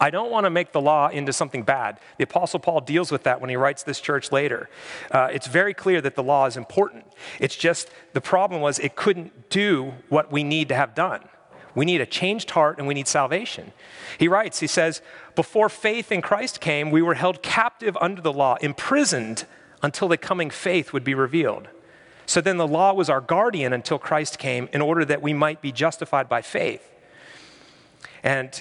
I 0.00 0.08
don't 0.08 0.30
want 0.30 0.44
to 0.44 0.50
make 0.50 0.72
the 0.72 0.80
law 0.80 1.08
into 1.08 1.34
something 1.34 1.64
bad. 1.64 2.00
The 2.16 2.24
Apostle 2.24 2.58
Paul 2.58 2.80
deals 2.80 3.12
with 3.12 3.24
that 3.24 3.42
when 3.42 3.50
he 3.50 3.56
writes 3.56 3.82
this 3.82 4.00
church 4.00 4.32
later. 4.32 4.70
Uh, 5.10 5.28
it's 5.30 5.48
very 5.48 5.74
clear 5.74 6.00
that 6.00 6.14
the 6.14 6.22
law 6.22 6.46
is 6.46 6.56
important. 6.56 7.04
It's 7.38 7.56
just 7.56 7.90
the 8.14 8.22
problem 8.22 8.62
was 8.62 8.78
it 8.78 8.96
couldn't 8.96 9.50
do 9.50 9.92
what 10.08 10.32
we 10.32 10.42
need 10.42 10.70
to 10.70 10.74
have 10.74 10.94
done. 10.94 11.28
We 11.76 11.84
need 11.84 12.00
a 12.00 12.06
changed 12.06 12.50
heart 12.52 12.78
and 12.78 12.88
we 12.88 12.94
need 12.94 13.06
salvation. 13.06 13.72
He 14.18 14.28
writes, 14.28 14.60
he 14.60 14.66
says, 14.66 15.02
Before 15.36 15.68
faith 15.68 16.10
in 16.10 16.22
Christ 16.22 16.58
came, 16.58 16.90
we 16.90 17.02
were 17.02 17.14
held 17.14 17.42
captive 17.42 17.96
under 18.00 18.22
the 18.22 18.32
law, 18.32 18.56
imprisoned 18.62 19.44
until 19.82 20.08
the 20.08 20.16
coming 20.16 20.48
faith 20.48 20.94
would 20.94 21.04
be 21.04 21.14
revealed. 21.14 21.68
So 22.24 22.40
then 22.40 22.56
the 22.56 22.66
law 22.66 22.94
was 22.94 23.10
our 23.10 23.20
guardian 23.20 23.74
until 23.74 23.98
Christ 23.98 24.38
came 24.38 24.70
in 24.72 24.80
order 24.80 25.04
that 25.04 25.20
we 25.20 25.34
might 25.34 25.60
be 25.60 25.70
justified 25.70 26.30
by 26.30 26.40
faith. 26.40 26.90
And 28.22 28.60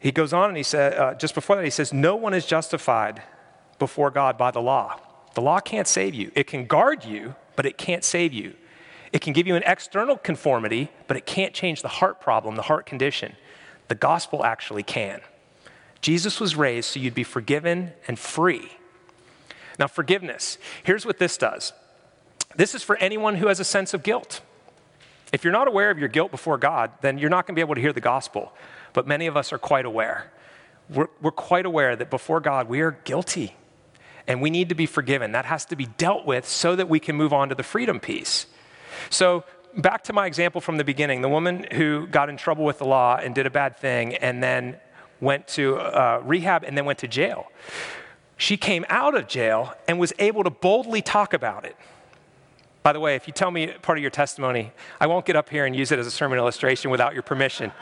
he 0.00 0.10
goes 0.10 0.32
on 0.32 0.48
and 0.48 0.56
he 0.56 0.62
said, 0.62 0.94
uh, 0.94 1.14
just 1.14 1.34
before 1.34 1.56
that, 1.56 1.64
he 1.64 1.70
says, 1.70 1.92
No 1.92 2.16
one 2.16 2.32
is 2.32 2.46
justified 2.46 3.22
before 3.78 4.10
God 4.10 4.38
by 4.38 4.50
the 4.50 4.62
law. 4.62 4.98
The 5.34 5.42
law 5.42 5.60
can't 5.60 5.86
save 5.86 6.14
you. 6.14 6.32
It 6.34 6.46
can 6.46 6.64
guard 6.64 7.04
you, 7.04 7.34
but 7.56 7.66
it 7.66 7.76
can't 7.76 8.04
save 8.04 8.32
you. 8.32 8.54
It 9.14 9.20
can 9.20 9.32
give 9.32 9.46
you 9.46 9.54
an 9.54 9.62
external 9.64 10.16
conformity, 10.16 10.90
but 11.06 11.16
it 11.16 11.24
can't 11.24 11.54
change 11.54 11.82
the 11.82 11.88
heart 11.88 12.20
problem, 12.20 12.56
the 12.56 12.62
heart 12.62 12.84
condition. 12.84 13.36
The 13.86 13.94
gospel 13.94 14.44
actually 14.44 14.82
can. 14.82 15.20
Jesus 16.00 16.40
was 16.40 16.56
raised 16.56 16.90
so 16.90 16.98
you'd 16.98 17.14
be 17.14 17.22
forgiven 17.22 17.92
and 18.08 18.18
free. 18.18 18.72
Now, 19.78 19.86
forgiveness, 19.86 20.58
here's 20.82 21.06
what 21.06 21.18
this 21.18 21.38
does 21.38 21.72
this 22.56 22.74
is 22.74 22.82
for 22.82 22.96
anyone 22.96 23.36
who 23.36 23.46
has 23.46 23.60
a 23.60 23.64
sense 23.64 23.94
of 23.94 24.02
guilt. 24.02 24.40
If 25.32 25.44
you're 25.44 25.52
not 25.52 25.68
aware 25.68 25.92
of 25.92 25.98
your 25.98 26.08
guilt 26.08 26.32
before 26.32 26.58
God, 26.58 26.90
then 27.00 27.16
you're 27.18 27.30
not 27.30 27.46
going 27.46 27.54
to 27.54 27.58
be 27.58 27.60
able 27.60 27.76
to 27.76 27.80
hear 27.80 27.92
the 27.92 28.00
gospel. 28.00 28.52
But 28.92 29.06
many 29.06 29.28
of 29.28 29.36
us 29.36 29.52
are 29.52 29.58
quite 29.58 29.84
aware. 29.84 30.32
We're, 30.90 31.08
we're 31.22 31.30
quite 31.30 31.66
aware 31.66 31.94
that 31.94 32.10
before 32.10 32.40
God, 32.40 32.68
we 32.68 32.80
are 32.80 32.92
guilty 33.04 33.54
and 34.26 34.42
we 34.42 34.50
need 34.50 34.70
to 34.70 34.74
be 34.74 34.86
forgiven. 34.86 35.32
That 35.32 35.44
has 35.44 35.64
to 35.66 35.76
be 35.76 35.86
dealt 35.86 36.26
with 36.26 36.48
so 36.48 36.74
that 36.74 36.88
we 36.88 36.98
can 36.98 37.14
move 37.14 37.32
on 37.32 37.48
to 37.50 37.54
the 37.54 37.62
freedom 37.62 38.00
piece. 38.00 38.46
So, 39.10 39.44
back 39.76 40.04
to 40.04 40.12
my 40.12 40.26
example 40.26 40.60
from 40.60 40.76
the 40.76 40.84
beginning 40.84 41.20
the 41.20 41.28
woman 41.28 41.66
who 41.72 42.06
got 42.06 42.28
in 42.28 42.36
trouble 42.36 42.64
with 42.64 42.78
the 42.78 42.84
law 42.84 43.16
and 43.16 43.34
did 43.34 43.46
a 43.46 43.50
bad 43.50 43.76
thing 43.76 44.14
and 44.16 44.42
then 44.42 44.76
went 45.20 45.48
to 45.48 45.76
uh, 45.76 46.20
rehab 46.24 46.62
and 46.64 46.76
then 46.76 46.84
went 46.84 46.98
to 47.00 47.08
jail. 47.08 47.50
She 48.36 48.56
came 48.56 48.84
out 48.88 49.14
of 49.16 49.28
jail 49.28 49.74
and 49.88 49.98
was 49.98 50.12
able 50.18 50.44
to 50.44 50.50
boldly 50.50 51.02
talk 51.02 51.32
about 51.32 51.64
it. 51.64 51.76
By 52.82 52.92
the 52.92 53.00
way, 53.00 53.14
if 53.14 53.26
you 53.26 53.32
tell 53.32 53.50
me 53.50 53.68
part 53.68 53.96
of 53.96 54.02
your 54.02 54.10
testimony, 54.10 54.72
I 55.00 55.06
won't 55.06 55.24
get 55.24 55.36
up 55.36 55.48
here 55.48 55.64
and 55.64 55.74
use 55.74 55.90
it 55.90 55.98
as 55.98 56.06
a 56.06 56.10
sermon 56.10 56.38
illustration 56.38 56.90
without 56.90 57.14
your 57.14 57.22
permission. 57.22 57.72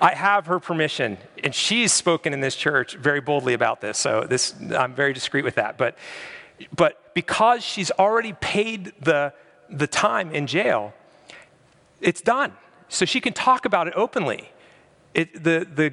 I 0.00 0.14
have 0.14 0.46
her 0.46 0.58
permission, 0.58 1.16
and 1.42 1.54
she's 1.54 1.92
spoken 1.92 2.32
in 2.32 2.40
this 2.40 2.56
church 2.56 2.96
very 2.96 3.20
boldly 3.20 3.54
about 3.54 3.80
this. 3.80 3.96
So 3.96 4.26
this, 4.28 4.54
I'm 4.76 4.94
very 4.94 5.12
discreet 5.12 5.44
with 5.44 5.54
that. 5.54 5.78
But, 5.78 5.96
but 6.74 7.14
because 7.14 7.62
she's 7.62 7.90
already 7.92 8.32
paid 8.34 8.92
the 9.00 9.32
the 9.70 9.86
time 9.86 10.30
in 10.32 10.46
jail, 10.46 10.94
it's 12.00 12.20
done. 12.20 12.52
So 12.88 13.04
she 13.04 13.20
can 13.20 13.32
talk 13.32 13.64
about 13.64 13.88
it 13.88 13.94
openly. 13.96 14.50
It, 15.14 15.42
the, 15.42 15.66
the, 15.72 15.92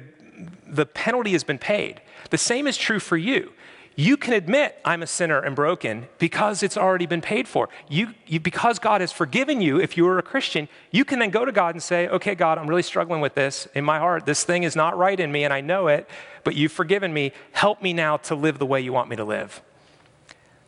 the 0.66 0.86
penalty 0.86 1.32
has 1.32 1.44
been 1.44 1.58
paid. 1.58 2.00
The 2.30 2.38
same 2.38 2.66
is 2.66 2.76
true 2.76 3.00
for 3.00 3.16
you. 3.16 3.52
You 3.96 4.16
can 4.16 4.32
admit, 4.32 4.80
I'm 4.84 5.02
a 5.04 5.06
sinner 5.06 5.38
and 5.38 5.54
broken 5.54 6.08
because 6.18 6.64
it's 6.64 6.76
already 6.76 7.06
been 7.06 7.20
paid 7.20 7.46
for. 7.46 7.68
You, 7.88 8.08
you, 8.26 8.40
because 8.40 8.80
God 8.80 9.00
has 9.00 9.12
forgiven 9.12 9.60
you, 9.60 9.80
if 9.80 9.96
you 9.96 10.06
are 10.08 10.18
a 10.18 10.22
Christian, 10.22 10.68
you 10.90 11.04
can 11.04 11.20
then 11.20 11.30
go 11.30 11.44
to 11.44 11.52
God 11.52 11.76
and 11.76 11.82
say, 11.82 12.08
Okay, 12.08 12.34
God, 12.34 12.58
I'm 12.58 12.66
really 12.66 12.82
struggling 12.82 13.20
with 13.20 13.34
this 13.34 13.68
in 13.72 13.84
my 13.84 14.00
heart. 14.00 14.26
This 14.26 14.42
thing 14.42 14.64
is 14.64 14.74
not 14.74 14.98
right 14.98 15.18
in 15.18 15.30
me, 15.30 15.44
and 15.44 15.52
I 15.52 15.60
know 15.60 15.86
it, 15.86 16.08
but 16.42 16.56
you've 16.56 16.72
forgiven 16.72 17.12
me. 17.12 17.32
Help 17.52 17.82
me 17.82 17.92
now 17.92 18.16
to 18.16 18.34
live 18.34 18.58
the 18.58 18.66
way 18.66 18.80
you 18.80 18.92
want 18.92 19.08
me 19.08 19.14
to 19.14 19.24
live. 19.24 19.62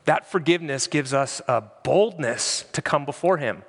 That 0.07 0.31
forgiveness 0.31 0.87
gives 0.87 1.13
us 1.13 1.43
a 1.47 1.63
boldness 1.85 2.65
to 2.73 2.83
come 2.83 3.05
before 3.05 3.37
Him, 3.37 3.63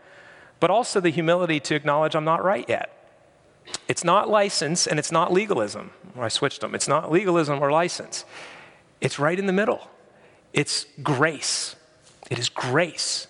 but 0.60 0.70
also 0.70 1.00
the 1.00 1.10
humility 1.10 1.60
to 1.62 1.76
acknowledge 1.76 2.16
I'm 2.16 2.24
not 2.24 2.44
right 2.44 2.66
yet. 2.68 2.94
It's 3.88 4.04
not 4.04 4.30
license 4.30 4.88
and 4.88 4.98
it's 4.98 5.12
not 5.12 5.34
legalism. 5.34 5.92
I 6.18 6.30
switched 6.30 6.62
them. 6.62 6.74
It's 6.74 6.88
not 6.88 7.12
legalism 7.12 7.62
or 7.62 7.72
license. 7.72 8.24
It's 9.02 9.20
right 9.20 9.38
in 9.38 9.46
the 9.46 9.54
middle. 9.54 9.90
It's 10.54 10.86
grace. 11.04 11.76
It 12.32 12.40
is 12.40 12.50
grace. 12.50 13.28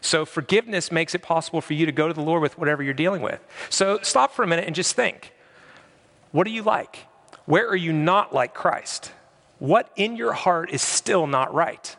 So 0.00 0.24
forgiveness 0.24 0.90
makes 0.90 1.14
it 1.14 1.22
possible 1.22 1.60
for 1.60 1.74
you 1.74 1.86
to 1.86 1.92
go 1.92 2.08
to 2.08 2.14
the 2.14 2.22
Lord 2.22 2.42
with 2.42 2.58
whatever 2.58 2.82
you're 2.82 2.94
dealing 2.94 3.22
with. 3.22 3.40
So 3.68 3.98
stop 4.02 4.32
for 4.32 4.42
a 4.42 4.46
minute 4.46 4.66
and 4.66 4.74
just 4.74 4.94
think 4.94 5.32
what 6.32 6.46
are 6.46 6.50
you 6.50 6.62
like? 6.62 7.06
Where 7.46 7.68
are 7.68 7.76
you 7.76 7.92
not 7.92 8.32
like 8.32 8.54
Christ? 8.54 9.12
What 9.58 9.90
in 9.96 10.16
your 10.16 10.32
heart 10.32 10.70
is 10.70 10.80
still 10.80 11.26
not 11.26 11.52
right? 11.52 11.96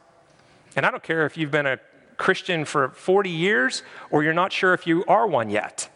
And 0.75 0.85
I 0.85 0.91
don't 0.91 1.03
care 1.03 1.25
if 1.25 1.37
you've 1.37 1.51
been 1.51 1.65
a 1.65 1.79
Christian 2.17 2.65
for 2.65 2.89
40 2.89 3.29
years 3.29 3.83
or 4.09 4.23
you're 4.23 4.33
not 4.33 4.53
sure 4.53 4.73
if 4.73 4.85
you 4.85 5.03
are 5.07 5.27
one 5.27 5.49
yet. 5.49 5.89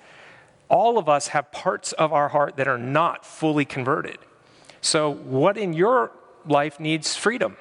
All 0.70 0.98
of 0.98 1.08
us 1.08 1.30
have 1.30 1.52
parts 1.52 1.94
of 1.94 2.12
our 2.12 2.30
heart 2.30 2.58
that 2.58 2.68
are 2.68 2.78
not 2.78 3.26
fully 3.26 3.66
converted. 3.66 4.18
So, 4.82 5.12
what 5.12 5.58
in 5.58 5.74
your 5.74 6.12
life 6.46 6.80
needs 6.80 7.16
freedom? 7.16 7.58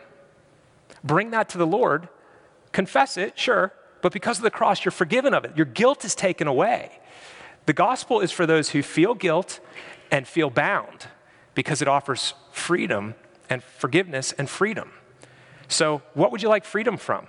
Bring 1.03 1.31
that 1.31 1.51
to 1.51 1.59
the 1.59 1.67
Lord, 1.67 2.09
confess 2.73 3.17
it, 3.17 3.39
sure, 3.39 3.73
but 4.01 4.13
because 4.13 4.39
of 4.39 4.43
the 4.43 4.51
cross, 4.51 4.85
you're 4.85 4.93
forgiven 4.93 5.35
of 5.35 5.45
it. 5.45 5.57
Your 5.57 5.67
guilt 5.67 6.05
is 6.05 6.15
taken 6.15 6.47
away. 6.47 6.99
The 7.67 7.73
gospel 7.73 8.21
is 8.21 8.33
for 8.33 8.47
those 8.47 8.71
who 8.71 8.83
feel 8.83 9.15
guilt 9.15 9.61
and 10.11 10.27
feel 10.27 10.51
bound 10.51 11.09
because 11.55 11.81
it 11.81 11.89
offers 11.89 12.35
freedom 12.53 13.15
and 13.49 13.63
forgiveness 13.63 14.33
and 14.33 14.49
freedom. 14.49 14.91
So, 15.69 16.03
what 16.15 16.33
would 16.33 16.43
you 16.43 16.49
like 16.49 16.65
freedom 16.65 16.97
from? 16.97 17.27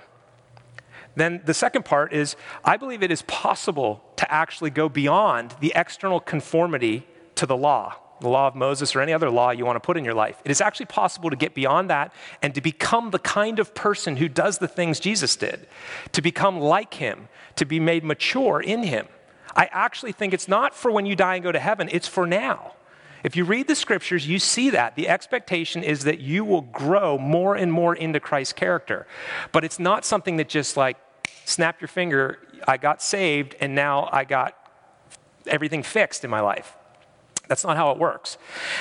Then 1.15 1.41
the 1.45 1.53
second 1.53 1.85
part 1.85 2.13
is 2.13 2.35
I 2.63 2.77
believe 2.77 3.01
it 3.01 3.11
is 3.11 3.21
possible 3.23 4.03
to 4.17 4.31
actually 4.31 4.69
go 4.69 4.89
beyond 4.89 5.55
the 5.59 5.73
external 5.75 6.19
conformity 6.19 7.07
to 7.35 7.45
the 7.45 7.55
law, 7.55 7.95
the 8.21 8.29
law 8.29 8.47
of 8.47 8.55
Moses 8.55 8.95
or 8.95 9.01
any 9.01 9.13
other 9.13 9.29
law 9.29 9.51
you 9.51 9.65
want 9.65 9.77
to 9.77 9.79
put 9.79 9.97
in 9.97 10.05
your 10.05 10.13
life. 10.13 10.41
It 10.45 10.51
is 10.51 10.61
actually 10.61 10.87
possible 10.87 11.29
to 11.29 11.35
get 11.35 11.53
beyond 11.53 11.89
that 11.89 12.13
and 12.41 12.53
to 12.55 12.61
become 12.61 13.11
the 13.11 13.19
kind 13.19 13.59
of 13.59 13.73
person 13.73 14.17
who 14.17 14.27
does 14.27 14.57
the 14.57 14.67
things 14.67 14.99
Jesus 14.99 15.35
did, 15.35 15.67
to 16.11 16.21
become 16.21 16.59
like 16.59 16.95
him, 16.95 17.29
to 17.55 17.65
be 17.65 17.79
made 17.79 18.03
mature 18.03 18.59
in 18.59 18.83
him. 18.83 19.07
I 19.55 19.69
actually 19.71 20.11
think 20.11 20.33
it's 20.33 20.47
not 20.47 20.75
for 20.75 20.91
when 20.91 21.05
you 21.05 21.15
die 21.15 21.35
and 21.35 21.43
go 21.43 21.51
to 21.51 21.59
heaven, 21.59 21.89
it's 21.91 22.07
for 22.07 22.27
now. 22.27 22.73
If 23.25 23.35
you 23.35 23.43
read 23.43 23.67
the 23.67 23.73
scriptures, 23.73 24.27
you 24.27 24.37
see 24.37 24.69
that. 24.69 24.95
The 24.95 25.09
expectation 25.09 25.83
is 25.83 26.03
that 26.03 26.19
you 26.19 26.45
will 26.45 26.61
grow 26.61 27.17
more 27.17 27.55
and 27.55 27.73
more 27.73 27.95
into 27.95 28.19
Christ's 28.19 28.53
character. 28.53 29.07
But 29.51 29.65
it's 29.65 29.79
not 29.79 30.05
something 30.05 30.37
that 30.37 30.47
just 30.47 30.77
like, 30.77 30.97
snap 31.43 31.81
your 31.81 31.87
finger, 31.87 32.37
I 32.67 32.77
got 32.77 33.01
saved, 33.01 33.55
and 33.59 33.73
now 33.73 34.09
I 34.11 34.25
got 34.25 34.55
everything 35.47 35.81
fixed 35.81 36.23
in 36.23 36.29
my 36.29 36.39
life. 36.39 36.77
That's 37.47 37.63
not 37.63 37.77
how 37.77 37.89
it 37.89 37.97
works. 37.97 38.37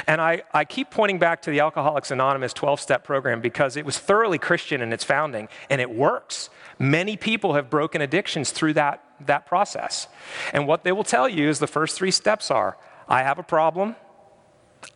And 0.06 0.20
I, 0.20 0.42
I 0.52 0.66
keep 0.66 0.90
pointing 0.90 1.18
back 1.18 1.40
to 1.42 1.50
the 1.50 1.60
Alcoholics 1.60 2.10
Anonymous 2.10 2.52
12 2.52 2.80
step 2.80 3.02
program 3.02 3.40
because 3.40 3.78
it 3.78 3.86
was 3.86 3.98
thoroughly 3.98 4.36
Christian 4.36 4.82
in 4.82 4.92
its 4.92 5.04
founding 5.04 5.48
and 5.70 5.80
it 5.80 5.90
works. 5.90 6.50
Many 6.78 7.16
people 7.16 7.54
have 7.54 7.70
broken 7.70 8.02
addictions 8.02 8.50
through 8.50 8.74
that, 8.74 9.02
that 9.20 9.46
process. 9.46 10.06
And 10.52 10.66
what 10.66 10.84
they 10.84 10.92
will 10.92 11.02
tell 11.02 11.30
you 11.30 11.48
is 11.48 11.60
the 11.60 11.66
first 11.66 11.96
three 11.96 12.10
steps 12.10 12.50
are 12.50 12.76
I 13.08 13.22
have 13.22 13.38
a 13.38 13.42
problem, 13.42 13.96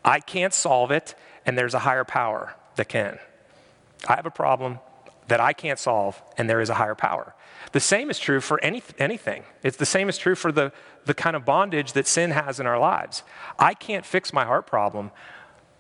I 0.05 0.21
can't 0.21 0.55
solve 0.55 0.91
it, 0.91 1.15
and 1.47 1.57
there's 1.57 1.75
a 1.75 1.81
higher 1.81 2.05
power 2.05 2.55
that 2.77 2.89
can. 2.89 3.19
I 4.07 4.17
have 4.17 4.27
a 4.27 4.31
problem 4.31 4.79
that 5.29 5.41
I 5.41 5.53
can't 5.53 5.79
solve, 5.79 6.21
and 6.37 6.49
there 6.49 6.61
is 6.61 6.71
a 6.71 6.75
higher 6.75 6.95
power. 6.95 7.35
The 7.73 7.81
same 7.81 8.09
is 8.11 8.19
true 8.19 8.41
for 8.41 8.63
any, 8.63 8.83
anything. 8.99 9.45
It's 9.63 9.77
the 9.77 9.87
same 9.87 10.09
is 10.09 10.17
true 10.17 10.35
for 10.35 10.51
the, 10.51 10.73
the 11.05 11.15
kind 11.15 11.37
of 11.37 11.45
bondage 11.45 11.93
that 11.93 12.07
sin 12.07 12.31
has 12.31 12.59
in 12.59 12.67
our 12.67 12.79
lives. 12.79 13.23
I 13.59 13.75
can't 13.75 14.07
fix 14.07 14.33
my 14.33 14.45
heart 14.45 14.67
problem, 14.67 15.11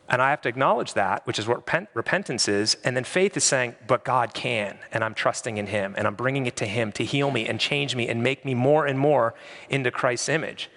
and 0.09 0.21
I 0.23 0.31
have 0.31 0.41
to 0.43 0.49
acknowledge 0.49 0.95
that, 0.95 1.27
which 1.27 1.39
is 1.39 1.47
what 1.47 1.59
repent, 1.59 1.89
repentance 1.95 2.49
is. 2.49 2.77
And 2.85 2.97
then 2.97 3.05
faith 3.05 3.37
is 3.37 3.45
saying, 3.45 3.75
but 3.87 4.05
God 4.05 4.35
can, 4.35 4.79
and 4.93 5.05
I'm 5.05 5.15
trusting 5.15 5.57
in 5.57 5.67
Him, 5.67 5.95
and 5.97 6.07
I'm 6.07 6.15
bringing 6.15 6.47
it 6.47 6.57
to 6.57 6.67
Him 6.67 6.93
to 6.93 7.05
heal 7.05 7.31
me 7.31 7.47
and 7.47 7.59
change 7.59 7.95
me 7.95 8.09
and 8.09 8.23
make 8.23 8.45
me 8.45 8.55
more 8.55 8.87
and 8.87 8.99
more 8.99 9.35
into 9.69 9.91
Christ's 9.91 10.29
image. 10.29 10.71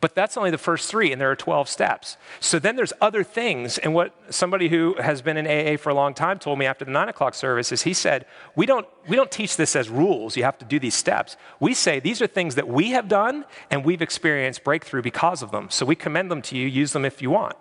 But 0.00 0.14
that's 0.14 0.36
only 0.36 0.50
the 0.50 0.58
first 0.58 0.90
three, 0.90 1.12
and 1.12 1.20
there 1.20 1.30
are 1.30 1.36
12 1.36 1.68
steps. 1.68 2.16
So 2.40 2.58
then 2.58 2.76
there's 2.76 2.92
other 3.00 3.22
things. 3.22 3.78
And 3.78 3.94
what 3.94 4.14
somebody 4.30 4.68
who 4.68 4.94
has 5.00 5.22
been 5.22 5.36
in 5.36 5.46
AA 5.46 5.76
for 5.76 5.90
a 5.90 5.94
long 5.94 6.14
time 6.14 6.38
told 6.38 6.58
me 6.58 6.66
after 6.66 6.84
the 6.84 6.90
nine 6.90 7.08
o'clock 7.08 7.34
service 7.34 7.72
is 7.72 7.82
he 7.82 7.92
said, 7.92 8.26
we 8.56 8.66
don't, 8.66 8.86
we 9.08 9.16
don't 9.16 9.30
teach 9.30 9.56
this 9.56 9.76
as 9.76 9.88
rules. 9.88 10.36
You 10.36 10.44
have 10.44 10.58
to 10.58 10.64
do 10.64 10.78
these 10.78 10.94
steps. 10.94 11.36
We 11.60 11.74
say 11.74 12.00
these 12.00 12.22
are 12.22 12.26
things 12.26 12.54
that 12.54 12.68
we 12.68 12.90
have 12.90 13.08
done, 13.08 13.44
and 13.70 13.84
we've 13.84 14.02
experienced 14.02 14.64
breakthrough 14.64 15.02
because 15.02 15.42
of 15.42 15.50
them. 15.50 15.68
So 15.70 15.86
we 15.86 15.96
commend 15.96 16.30
them 16.30 16.42
to 16.42 16.56
you. 16.56 16.66
Use 16.66 16.92
them 16.92 17.04
if 17.04 17.22
you 17.22 17.30
want. 17.30 17.56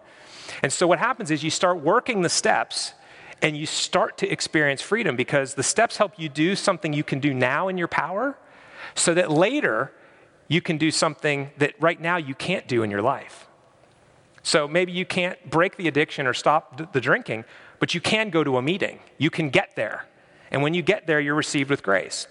And 0.64 0.72
so 0.72 0.88
what 0.88 1.00
happens 1.00 1.32
is 1.32 1.44
you 1.44 1.50
start 1.50 1.82
working 1.82 2.22
the 2.22 2.30
steps 2.30 2.94
and 3.42 3.58
you 3.58 3.66
start 3.66 4.18
to 4.20 4.32
experience 4.32 4.82
freedom 4.82 5.16
because 5.16 5.56
the 5.56 5.64
steps 5.64 5.98
help 5.98 6.14
you 6.18 6.30
do 6.30 6.56
something 6.56 6.94
you 6.94 7.04
can 7.04 7.20
do 7.20 7.34
now 7.34 7.68
in 7.68 7.78
your 7.78 7.88
power 7.88 8.38
so 8.96 9.14
that 9.14 9.32
later 9.32 9.92
you 10.52 10.60
can 10.60 10.78
do 10.78 10.92
something 10.92 11.50
that 11.60 11.74
right 11.80 12.02
now 12.02 12.18
you 12.18 12.36
can't 12.36 12.68
do 12.68 12.84
in 12.84 12.92
your 12.92 13.02
life. 13.02 13.48
So 14.44 14.68
maybe 14.68 14.92
you 14.92 15.06
can't 15.06 15.38
break 15.50 15.78
the 15.78 15.88
addiction 15.88 16.28
or 16.28 16.34
stop 16.34 16.92
the 16.92 17.00
drinking, 17.00 17.46
but 17.80 17.94
you 17.94 18.02
can 18.02 18.30
go 18.30 18.44
to 18.44 18.58
a 18.58 18.62
meeting. 18.62 19.00
You 19.18 19.30
can 19.30 19.50
get 19.50 19.78
there. 19.78 20.08
And 20.52 20.62
when 20.62 20.74
you 20.74 20.82
get 20.82 21.08
there, 21.08 21.22
you're 21.22 21.36
received 21.36 21.70
with 21.70 21.84
grace. 21.84 22.28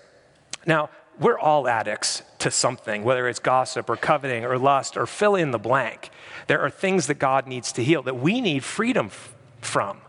Now, 0.67 0.91
we're 1.19 1.39
all 1.39 1.67
addicts 1.67 2.23
to 2.41 2.51
something, 2.51 3.05
whether 3.05 3.27
it's 3.27 3.39
gossip 3.39 3.89
or 3.89 3.97
coveting 3.97 4.45
or 4.45 4.59
lust 4.59 4.99
or 4.99 5.07
fill 5.07 5.35
in 5.35 5.51
the 5.51 5.59
blank. 5.59 6.11
There 6.47 6.61
are 6.61 6.69
things 6.69 7.07
that 7.07 7.19
God 7.19 7.47
needs 7.47 7.73
to 7.73 7.83
heal 7.83 8.03
that 8.03 8.19
we 8.19 8.43
need 8.43 8.65
freedom 8.65 9.07
f- 9.07 9.35
from. 9.63 10.03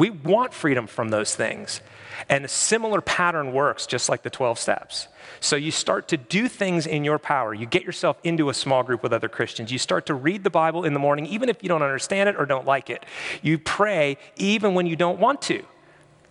We 0.00 0.08
want 0.08 0.54
freedom 0.54 0.86
from 0.86 1.10
those 1.10 1.34
things. 1.34 1.82
And 2.30 2.46
a 2.46 2.48
similar 2.48 3.02
pattern 3.02 3.52
works 3.52 3.86
just 3.86 4.08
like 4.08 4.22
the 4.22 4.30
12 4.30 4.58
steps. 4.58 5.08
So 5.40 5.56
you 5.56 5.70
start 5.70 6.08
to 6.08 6.16
do 6.16 6.48
things 6.48 6.86
in 6.86 7.04
your 7.04 7.18
power. 7.18 7.52
You 7.52 7.66
get 7.66 7.82
yourself 7.82 8.18
into 8.24 8.48
a 8.48 8.54
small 8.54 8.82
group 8.82 9.02
with 9.02 9.12
other 9.12 9.28
Christians. 9.28 9.70
You 9.70 9.76
start 9.76 10.06
to 10.06 10.14
read 10.14 10.42
the 10.42 10.48
Bible 10.48 10.86
in 10.86 10.94
the 10.94 10.98
morning, 10.98 11.26
even 11.26 11.50
if 11.50 11.62
you 11.62 11.68
don't 11.68 11.82
understand 11.82 12.30
it 12.30 12.36
or 12.36 12.46
don't 12.46 12.64
like 12.64 12.88
it. 12.88 13.04
You 13.42 13.58
pray 13.58 14.16
even 14.36 14.72
when 14.72 14.86
you 14.86 14.96
don't 14.96 15.20
want 15.20 15.42
to. 15.42 15.62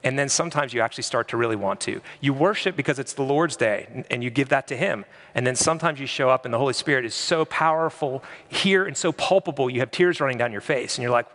And 0.03 0.17
then 0.17 0.29
sometimes 0.29 0.73
you 0.73 0.81
actually 0.81 1.03
start 1.03 1.27
to 1.27 1.38
really 1.38 1.55
want 1.55 1.79
to. 1.81 2.01
You 2.21 2.33
worship 2.33 2.75
because 2.75 2.97
it's 2.97 3.13
the 3.13 3.21
Lord's 3.21 3.55
day 3.55 4.03
and 4.09 4.23
you 4.23 4.31
give 4.31 4.49
that 4.49 4.67
to 4.69 4.75
Him. 4.75 5.05
And 5.35 5.45
then 5.45 5.55
sometimes 5.55 5.99
you 5.99 6.07
show 6.07 6.31
up 6.31 6.43
and 6.43 6.51
the 6.51 6.57
Holy 6.57 6.73
Spirit 6.73 7.05
is 7.05 7.13
so 7.13 7.45
powerful 7.45 8.23
here 8.47 8.85
and 8.85 8.97
so 8.97 9.11
palpable, 9.11 9.69
you 9.69 9.81
have 9.81 9.91
tears 9.91 10.19
running 10.19 10.39
down 10.39 10.51
your 10.51 10.61
face. 10.61 10.97
And 10.97 11.03
you're 11.03 11.11
like, 11.11 11.27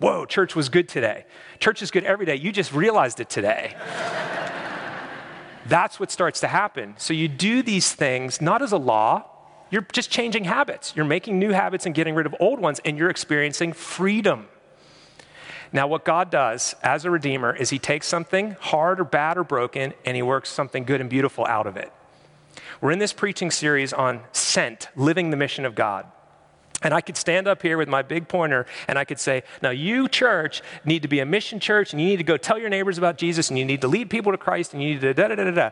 whoa, 0.00 0.26
church 0.26 0.56
was 0.56 0.68
good 0.68 0.88
today. 0.88 1.24
Church 1.60 1.82
is 1.82 1.90
good 1.90 2.04
every 2.04 2.26
day. 2.26 2.34
You 2.34 2.50
just 2.50 2.72
realized 2.72 3.20
it 3.20 3.30
today. 3.30 3.76
That's 5.66 6.00
what 6.00 6.10
starts 6.10 6.40
to 6.40 6.48
happen. 6.48 6.94
So 6.98 7.14
you 7.14 7.28
do 7.28 7.62
these 7.62 7.92
things 7.92 8.40
not 8.40 8.62
as 8.62 8.72
a 8.72 8.78
law, 8.78 9.26
you're 9.70 9.86
just 9.92 10.10
changing 10.10 10.44
habits. 10.44 10.92
You're 10.96 11.04
making 11.04 11.38
new 11.38 11.50
habits 11.52 11.86
and 11.86 11.94
getting 11.94 12.14
rid 12.14 12.26
of 12.26 12.34
old 12.40 12.58
ones, 12.58 12.80
and 12.84 12.98
you're 12.98 13.10
experiencing 13.10 13.72
freedom. 13.72 14.48
Now, 15.72 15.86
what 15.86 16.04
God 16.04 16.30
does 16.30 16.74
as 16.82 17.04
a 17.04 17.10
redeemer 17.10 17.54
is 17.54 17.70
he 17.70 17.78
takes 17.78 18.08
something 18.08 18.56
hard 18.60 18.98
or 18.98 19.04
bad 19.04 19.38
or 19.38 19.44
broken 19.44 19.94
and 20.04 20.16
he 20.16 20.22
works 20.22 20.48
something 20.48 20.82
good 20.84 21.00
and 21.00 21.08
beautiful 21.08 21.46
out 21.46 21.68
of 21.68 21.76
it. 21.76 21.92
We're 22.80 22.90
in 22.90 22.98
this 22.98 23.12
preaching 23.12 23.52
series 23.52 23.92
on 23.92 24.22
sent, 24.32 24.88
living 24.96 25.30
the 25.30 25.36
mission 25.36 25.64
of 25.64 25.76
God. 25.76 26.06
And 26.82 26.94
I 26.94 27.00
could 27.00 27.16
stand 27.16 27.46
up 27.46 27.60
here 27.62 27.76
with 27.76 27.88
my 27.88 28.02
big 28.02 28.26
pointer 28.26 28.66
and 28.88 28.98
I 28.98 29.04
could 29.04 29.18
say, 29.18 29.42
Now, 29.62 29.70
you, 29.70 30.08
church, 30.08 30.62
need 30.84 31.02
to 31.02 31.08
be 31.08 31.20
a 31.20 31.26
mission 31.26 31.60
church 31.60 31.92
and 31.92 32.00
you 32.00 32.08
need 32.08 32.16
to 32.16 32.24
go 32.24 32.36
tell 32.36 32.58
your 32.58 32.70
neighbors 32.70 32.96
about 32.96 33.18
Jesus 33.18 33.50
and 33.50 33.58
you 33.58 33.64
need 33.64 33.82
to 33.82 33.88
lead 33.88 34.08
people 34.08 34.32
to 34.32 34.38
Christ 34.38 34.72
and 34.72 34.82
you 34.82 34.94
need 34.94 35.00
to 35.02 35.12
da 35.12 35.28
da 35.28 35.34
da 35.34 35.44
da 35.44 35.50
da. 35.50 35.70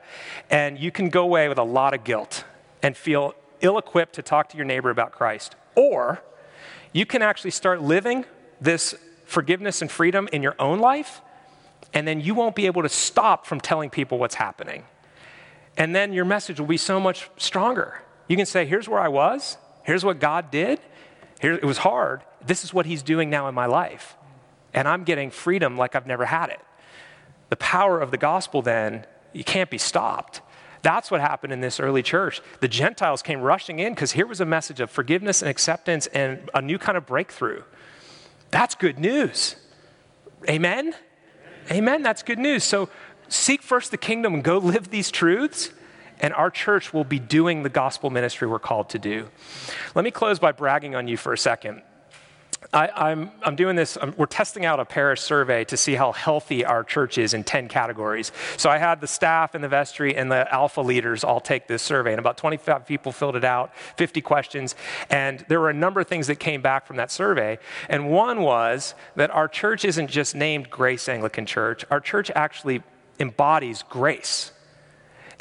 And 0.51 0.79
you 0.79 0.91
can 0.91 1.09
go 1.09 1.23
away 1.23 1.49
with 1.49 1.59
a 1.59 1.65
lot 1.65 1.95
of 1.95 2.05
guilt 2.05 2.45
and 2.83 2.97
feel 2.97 3.35
ill 3.61 3.79
equipped 3.79 4.15
to 4.15 4.23
talk 4.23 4.51
to 4.51 4.57
your 4.57 4.67
neighbor 4.67 4.91
about 4.91 5.13
Christ. 5.13 5.57
Or 5.75 6.23
you 6.93 7.07
can 7.07 7.23
actually 7.23 7.53
start 7.53 7.83
living 7.83 8.25
this 8.61 8.95
forgiveness 9.25 9.83
and 9.83 9.91
freedom 9.91 10.29
in 10.33 10.43
your 10.43 10.55
own 10.59 10.79
life, 10.79 11.21
and 11.93 12.07
then 12.07 12.21
you 12.21 12.35
won't 12.35 12.55
be 12.55 12.67
able 12.67 12.83
to 12.83 12.89
stop 12.89 13.47
from 13.47 13.61
telling 13.61 13.91
people 13.91 14.19
what's 14.19 14.35
happening. 14.35 14.85
And 15.77 15.95
then 15.95 16.13
your 16.13 16.25
message 16.25 16.59
will 16.59 16.67
be 16.67 16.77
so 16.77 16.99
much 16.99 17.31
stronger. 17.37 18.03
You 18.27 18.37
can 18.37 18.47
say, 18.47 18.67
Here's 18.67 18.89
where 18.89 19.01
I 19.01 19.09
was, 19.09 19.59
here's 19.85 20.05
what 20.05 20.19
God 20.19 20.51
did 20.51 20.81
here, 21.41 21.55
it 21.55 21.65
was 21.65 21.79
hard. 21.79 22.23
This 22.45 22.65
is 22.65 22.75
what 22.75 22.87
he's 22.87 23.03
doing 23.03 23.31
now 23.31 23.49
in 23.49 23.55
my 23.55 23.67
life. 23.67 24.17
And 24.75 24.87
I'm 24.89 25.05
getting 25.05 25.31
freedom 25.31 25.77
like 25.77 25.95
I've 25.95 26.07
never 26.07 26.27
had 26.27 26.51
it. 26.51 26.61
The 27.51 27.57
power 27.57 28.01
of 28.01 28.11
the 28.11 28.19
gospel, 28.19 28.61
then, 28.61 29.07
you 29.33 29.45
can't 29.45 29.71
be 29.71 29.79
stopped. 29.79 30.43
That's 30.83 31.11
what 31.11 31.21
happened 31.21 31.53
in 31.53 31.61
this 31.61 31.81
early 31.81 32.03
church. 32.03 32.41
The 32.61 32.69
Gentiles 32.69 33.23
came 33.23 33.41
rushing 33.41 33.79
in 33.79 33.95
because 33.95 34.13
here 34.13 34.27
was 34.27 34.41
a 34.41 34.45
message 34.45 34.81
of 34.81 34.91
forgiveness 34.91 35.43
and 35.43 35.51
acceptance 35.51 36.07
and 36.09 36.51
a 36.55 36.63
new 36.63 36.79
kind 36.79 36.97
of 36.97 37.07
breakthrough. 37.07 37.63
That's 38.51 38.75
good 38.75 38.99
news. 38.99 39.57
Amen? 40.49 40.95
Amen. 41.71 42.03
That's 42.03 42.23
good 42.23 42.39
news. 42.39 42.65
So 42.65 42.89
seek 43.29 43.63
first 43.63 43.91
the 43.91 43.97
kingdom 43.97 44.35
and 44.35 44.45
go 44.45 44.59
live 44.59 44.91
these 44.91 45.11
truths 45.11 45.71
and 46.21 46.33
our 46.35 46.51
church 46.51 46.93
will 46.93 47.05
be 47.05 47.19
doing 47.19 47.63
the 47.63 47.69
gospel 47.69 48.11
ministry 48.11 48.49
we're 48.49 48.59
called 48.59 48.89
to 48.91 48.99
do. 48.99 49.29
Let 49.95 50.05
me 50.05 50.11
close 50.11 50.39
by 50.39 50.53
bragging 50.53 50.95
on 50.95 51.09
you 51.09 51.17
for 51.17 51.33
a 51.33 51.39
second. 51.39 51.83
I, 52.73 52.87
am 52.87 52.93
I'm, 52.97 53.31
I'm 53.45 53.57
doing 53.57 53.77
this, 53.77 53.97
I'm, 54.01 54.15
we're 54.17 54.27
testing 54.27 54.67
out 54.67 54.79
a 54.79 54.85
parish 54.85 55.21
survey 55.23 55.65
to 55.67 55.77
see 55.77 55.95
how 55.95 56.13
healthy 56.13 56.65
our 56.65 56.85
church 56.85 57.17
is 57.17 57.33
in 57.33 57.45
10 57.45 57.69
categories. 57.69 58.31
So 58.57 58.69
I 58.69 58.79
had 58.79 59.01
the 59.01 59.07
staff 59.07 59.55
and 59.55 59.65
the 59.65 59.69
vestry 59.69 60.15
and 60.15 60.31
the 60.31 60.53
alpha 60.53 60.81
leaders 60.81 61.25
all 61.25 61.41
take 61.41 61.67
this 61.67 61.83
survey, 61.83 62.13
and 62.13 62.19
about 62.19 62.37
25 62.37 62.85
people 62.85 63.13
filled 63.13 63.37
it 63.37 63.45
out, 63.45 63.75
50 63.97 64.21
questions, 64.21 64.75
and 65.09 65.45
there 65.49 65.61
were 65.61 65.71
a 65.71 65.75
number 65.75 66.01
of 66.01 66.09
things 66.09 66.27
that 66.27 66.37
came 66.37 66.61
back 66.61 66.87
from 66.87 66.97
that 66.97 67.11
survey. 67.11 67.59
And 67.89 68.11
one 68.11 68.43
was 68.43 68.95
that 69.17 69.31
our 69.31 69.49
church 69.49 69.85
isn't 69.85 70.09
just 70.09 70.35
named 70.35 70.69
Grace 70.69 71.09
Anglican 71.09 71.47
Church, 71.47 71.85
our 71.91 72.01
church 72.01 72.31
actually 72.35 72.83
embodies 73.19 73.83
grace. 73.89 74.53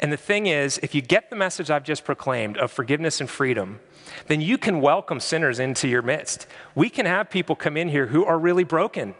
And 0.00 0.12
the 0.12 0.16
thing 0.16 0.46
is, 0.46 0.78
if 0.82 0.94
you 0.94 1.02
get 1.02 1.30
the 1.30 1.36
message 1.36 1.70
I've 1.70 1.82
just 1.82 2.04
proclaimed 2.04 2.56
of 2.56 2.70
forgiveness 2.70 3.20
and 3.20 3.28
freedom, 3.28 3.80
then 4.28 4.40
you 4.40 4.56
can 4.56 4.80
welcome 4.80 5.20
sinners 5.20 5.58
into 5.58 5.88
your 5.88 6.02
midst. 6.02 6.46
We 6.74 6.88
can 6.88 7.06
have 7.06 7.30
people 7.30 7.56
come 7.56 7.76
in 7.76 7.88
here 7.88 8.06
who 8.06 8.24
are 8.24 8.38
really 8.38 8.64
broken. 8.64 9.14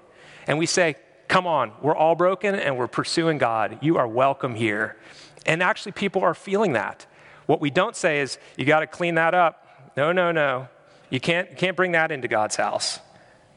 And 0.46 0.58
we 0.58 0.66
say, 0.66 0.96
Come 1.26 1.46
on, 1.46 1.72
we're 1.82 1.94
all 1.94 2.14
broken 2.14 2.54
and 2.54 2.78
we're 2.78 2.88
pursuing 2.88 3.36
God. 3.36 3.78
You 3.82 3.98
are 3.98 4.08
welcome 4.08 4.54
here. 4.54 4.96
And 5.44 5.62
actually, 5.62 5.92
people 5.92 6.22
are 6.22 6.32
feeling 6.32 6.72
that. 6.72 7.04
What 7.44 7.60
we 7.60 7.70
don't 7.70 7.94
say 7.94 8.20
is, 8.20 8.38
You 8.56 8.64
got 8.64 8.80
to 8.80 8.86
clean 8.86 9.16
that 9.16 9.34
up. 9.34 9.92
No, 9.96 10.12
no, 10.12 10.32
no. 10.32 10.68
You 11.10 11.20
can't, 11.20 11.50
you 11.50 11.56
can't 11.56 11.76
bring 11.76 11.92
that 11.92 12.10
into 12.12 12.28
God's 12.28 12.56
house. 12.56 13.00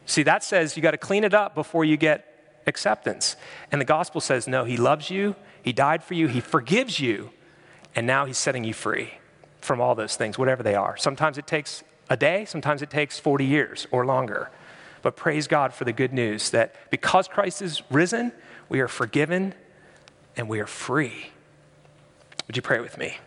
See, 0.06 0.24
that 0.24 0.44
says 0.44 0.76
you 0.76 0.84
got 0.84 0.92
to 0.92 0.98
clean 0.98 1.24
it 1.24 1.34
up 1.34 1.56
before 1.56 1.86
you 1.86 1.98
get 1.98 2.31
acceptance. 2.68 3.36
And 3.72 3.80
the 3.80 3.86
gospel 3.86 4.22
says, 4.22 4.48
No, 4.48 4.64
He 4.64 4.78
loves 4.78 5.10
you 5.10 5.36
he 5.64 5.74
died 5.74 6.04
for 6.04 6.14
you, 6.14 6.28
He 6.28 6.40
forgives 6.40 7.00
you, 7.00 7.32
and 7.96 8.08
now 8.08 8.26
He's 8.26 8.38
setting 8.38 8.64
you 8.64 8.74
free 8.74 9.14
from 9.60 9.80
all 9.80 9.96
those 9.96 10.16
things, 10.16 10.38
whatever 10.38 10.64
they 10.64 10.76
are. 10.76 10.98
Sometimes 10.98 11.38
it 11.38 11.46
takes 11.46 11.84
a 12.10 12.18
day, 12.18 12.46
sometimes 12.46 12.82
it 12.82 12.90
takes 12.90 13.20
40 13.20 13.46
years 13.46 13.88
or 13.92 14.06
longer. 14.06 14.50
But 15.02 15.16
praise 15.16 15.48
God 15.48 15.74
for 15.74 15.84
the 15.84 15.94
good 15.94 16.14
news 16.14 16.50
that 16.52 16.76
because 16.92 17.28
Christ 17.28 17.62
is 17.62 17.82
risen, 17.90 18.32
we 18.70 18.80
are 18.80 18.88
forgiven 18.88 19.54
and 20.36 20.48
we 20.48 20.60
are 20.60 20.68
free. 20.68 21.32
Would 22.48 22.56
you 22.56 22.62
pray 22.62 22.80
with 22.80 22.98
me? 22.98 23.18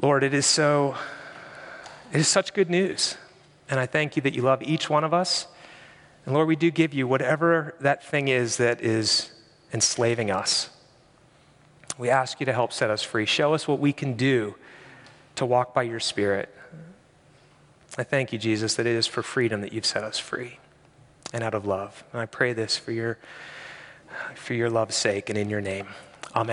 Lord, 0.00 0.22
it 0.22 0.34
is 0.34 0.46
so, 0.46 0.96
it 2.12 2.20
is 2.20 2.28
such 2.28 2.52
good 2.52 2.70
news. 2.70 3.16
And 3.70 3.80
I 3.80 3.86
thank 3.86 4.16
you 4.16 4.22
that 4.22 4.34
you 4.34 4.42
love 4.42 4.62
each 4.62 4.90
one 4.90 5.04
of 5.04 5.14
us. 5.14 5.46
And 6.24 6.34
Lord, 6.34 6.48
we 6.48 6.56
do 6.56 6.70
give 6.70 6.94
you 6.94 7.06
whatever 7.06 7.74
that 7.80 8.02
thing 8.04 8.28
is 8.28 8.56
that 8.56 8.80
is 8.80 9.30
enslaving 9.72 10.30
us. 10.30 10.70
We 11.98 12.10
ask 12.10 12.40
you 12.40 12.46
to 12.46 12.52
help 12.52 12.72
set 12.72 12.90
us 12.90 13.02
free. 13.02 13.26
Show 13.26 13.54
us 13.54 13.68
what 13.68 13.78
we 13.78 13.92
can 13.92 14.14
do 14.14 14.54
to 15.36 15.46
walk 15.46 15.74
by 15.74 15.82
your 15.82 16.00
Spirit. 16.00 16.48
I 17.96 18.02
thank 18.02 18.32
you, 18.32 18.38
Jesus, 18.38 18.74
that 18.74 18.86
it 18.86 18.96
is 18.96 19.06
for 19.06 19.22
freedom 19.22 19.60
that 19.60 19.72
you've 19.72 19.86
set 19.86 20.02
us 20.02 20.18
free 20.18 20.58
and 21.32 21.44
out 21.44 21.54
of 21.54 21.66
love. 21.66 22.02
And 22.12 22.20
I 22.20 22.26
pray 22.26 22.52
this 22.52 22.76
for 22.76 22.90
your, 22.90 23.18
for 24.34 24.54
your 24.54 24.70
love's 24.70 24.96
sake 24.96 25.28
and 25.28 25.38
in 25.38 25.48
your 25.48 25.60
name. 25.60 25.88
Amen. 26.34 26.52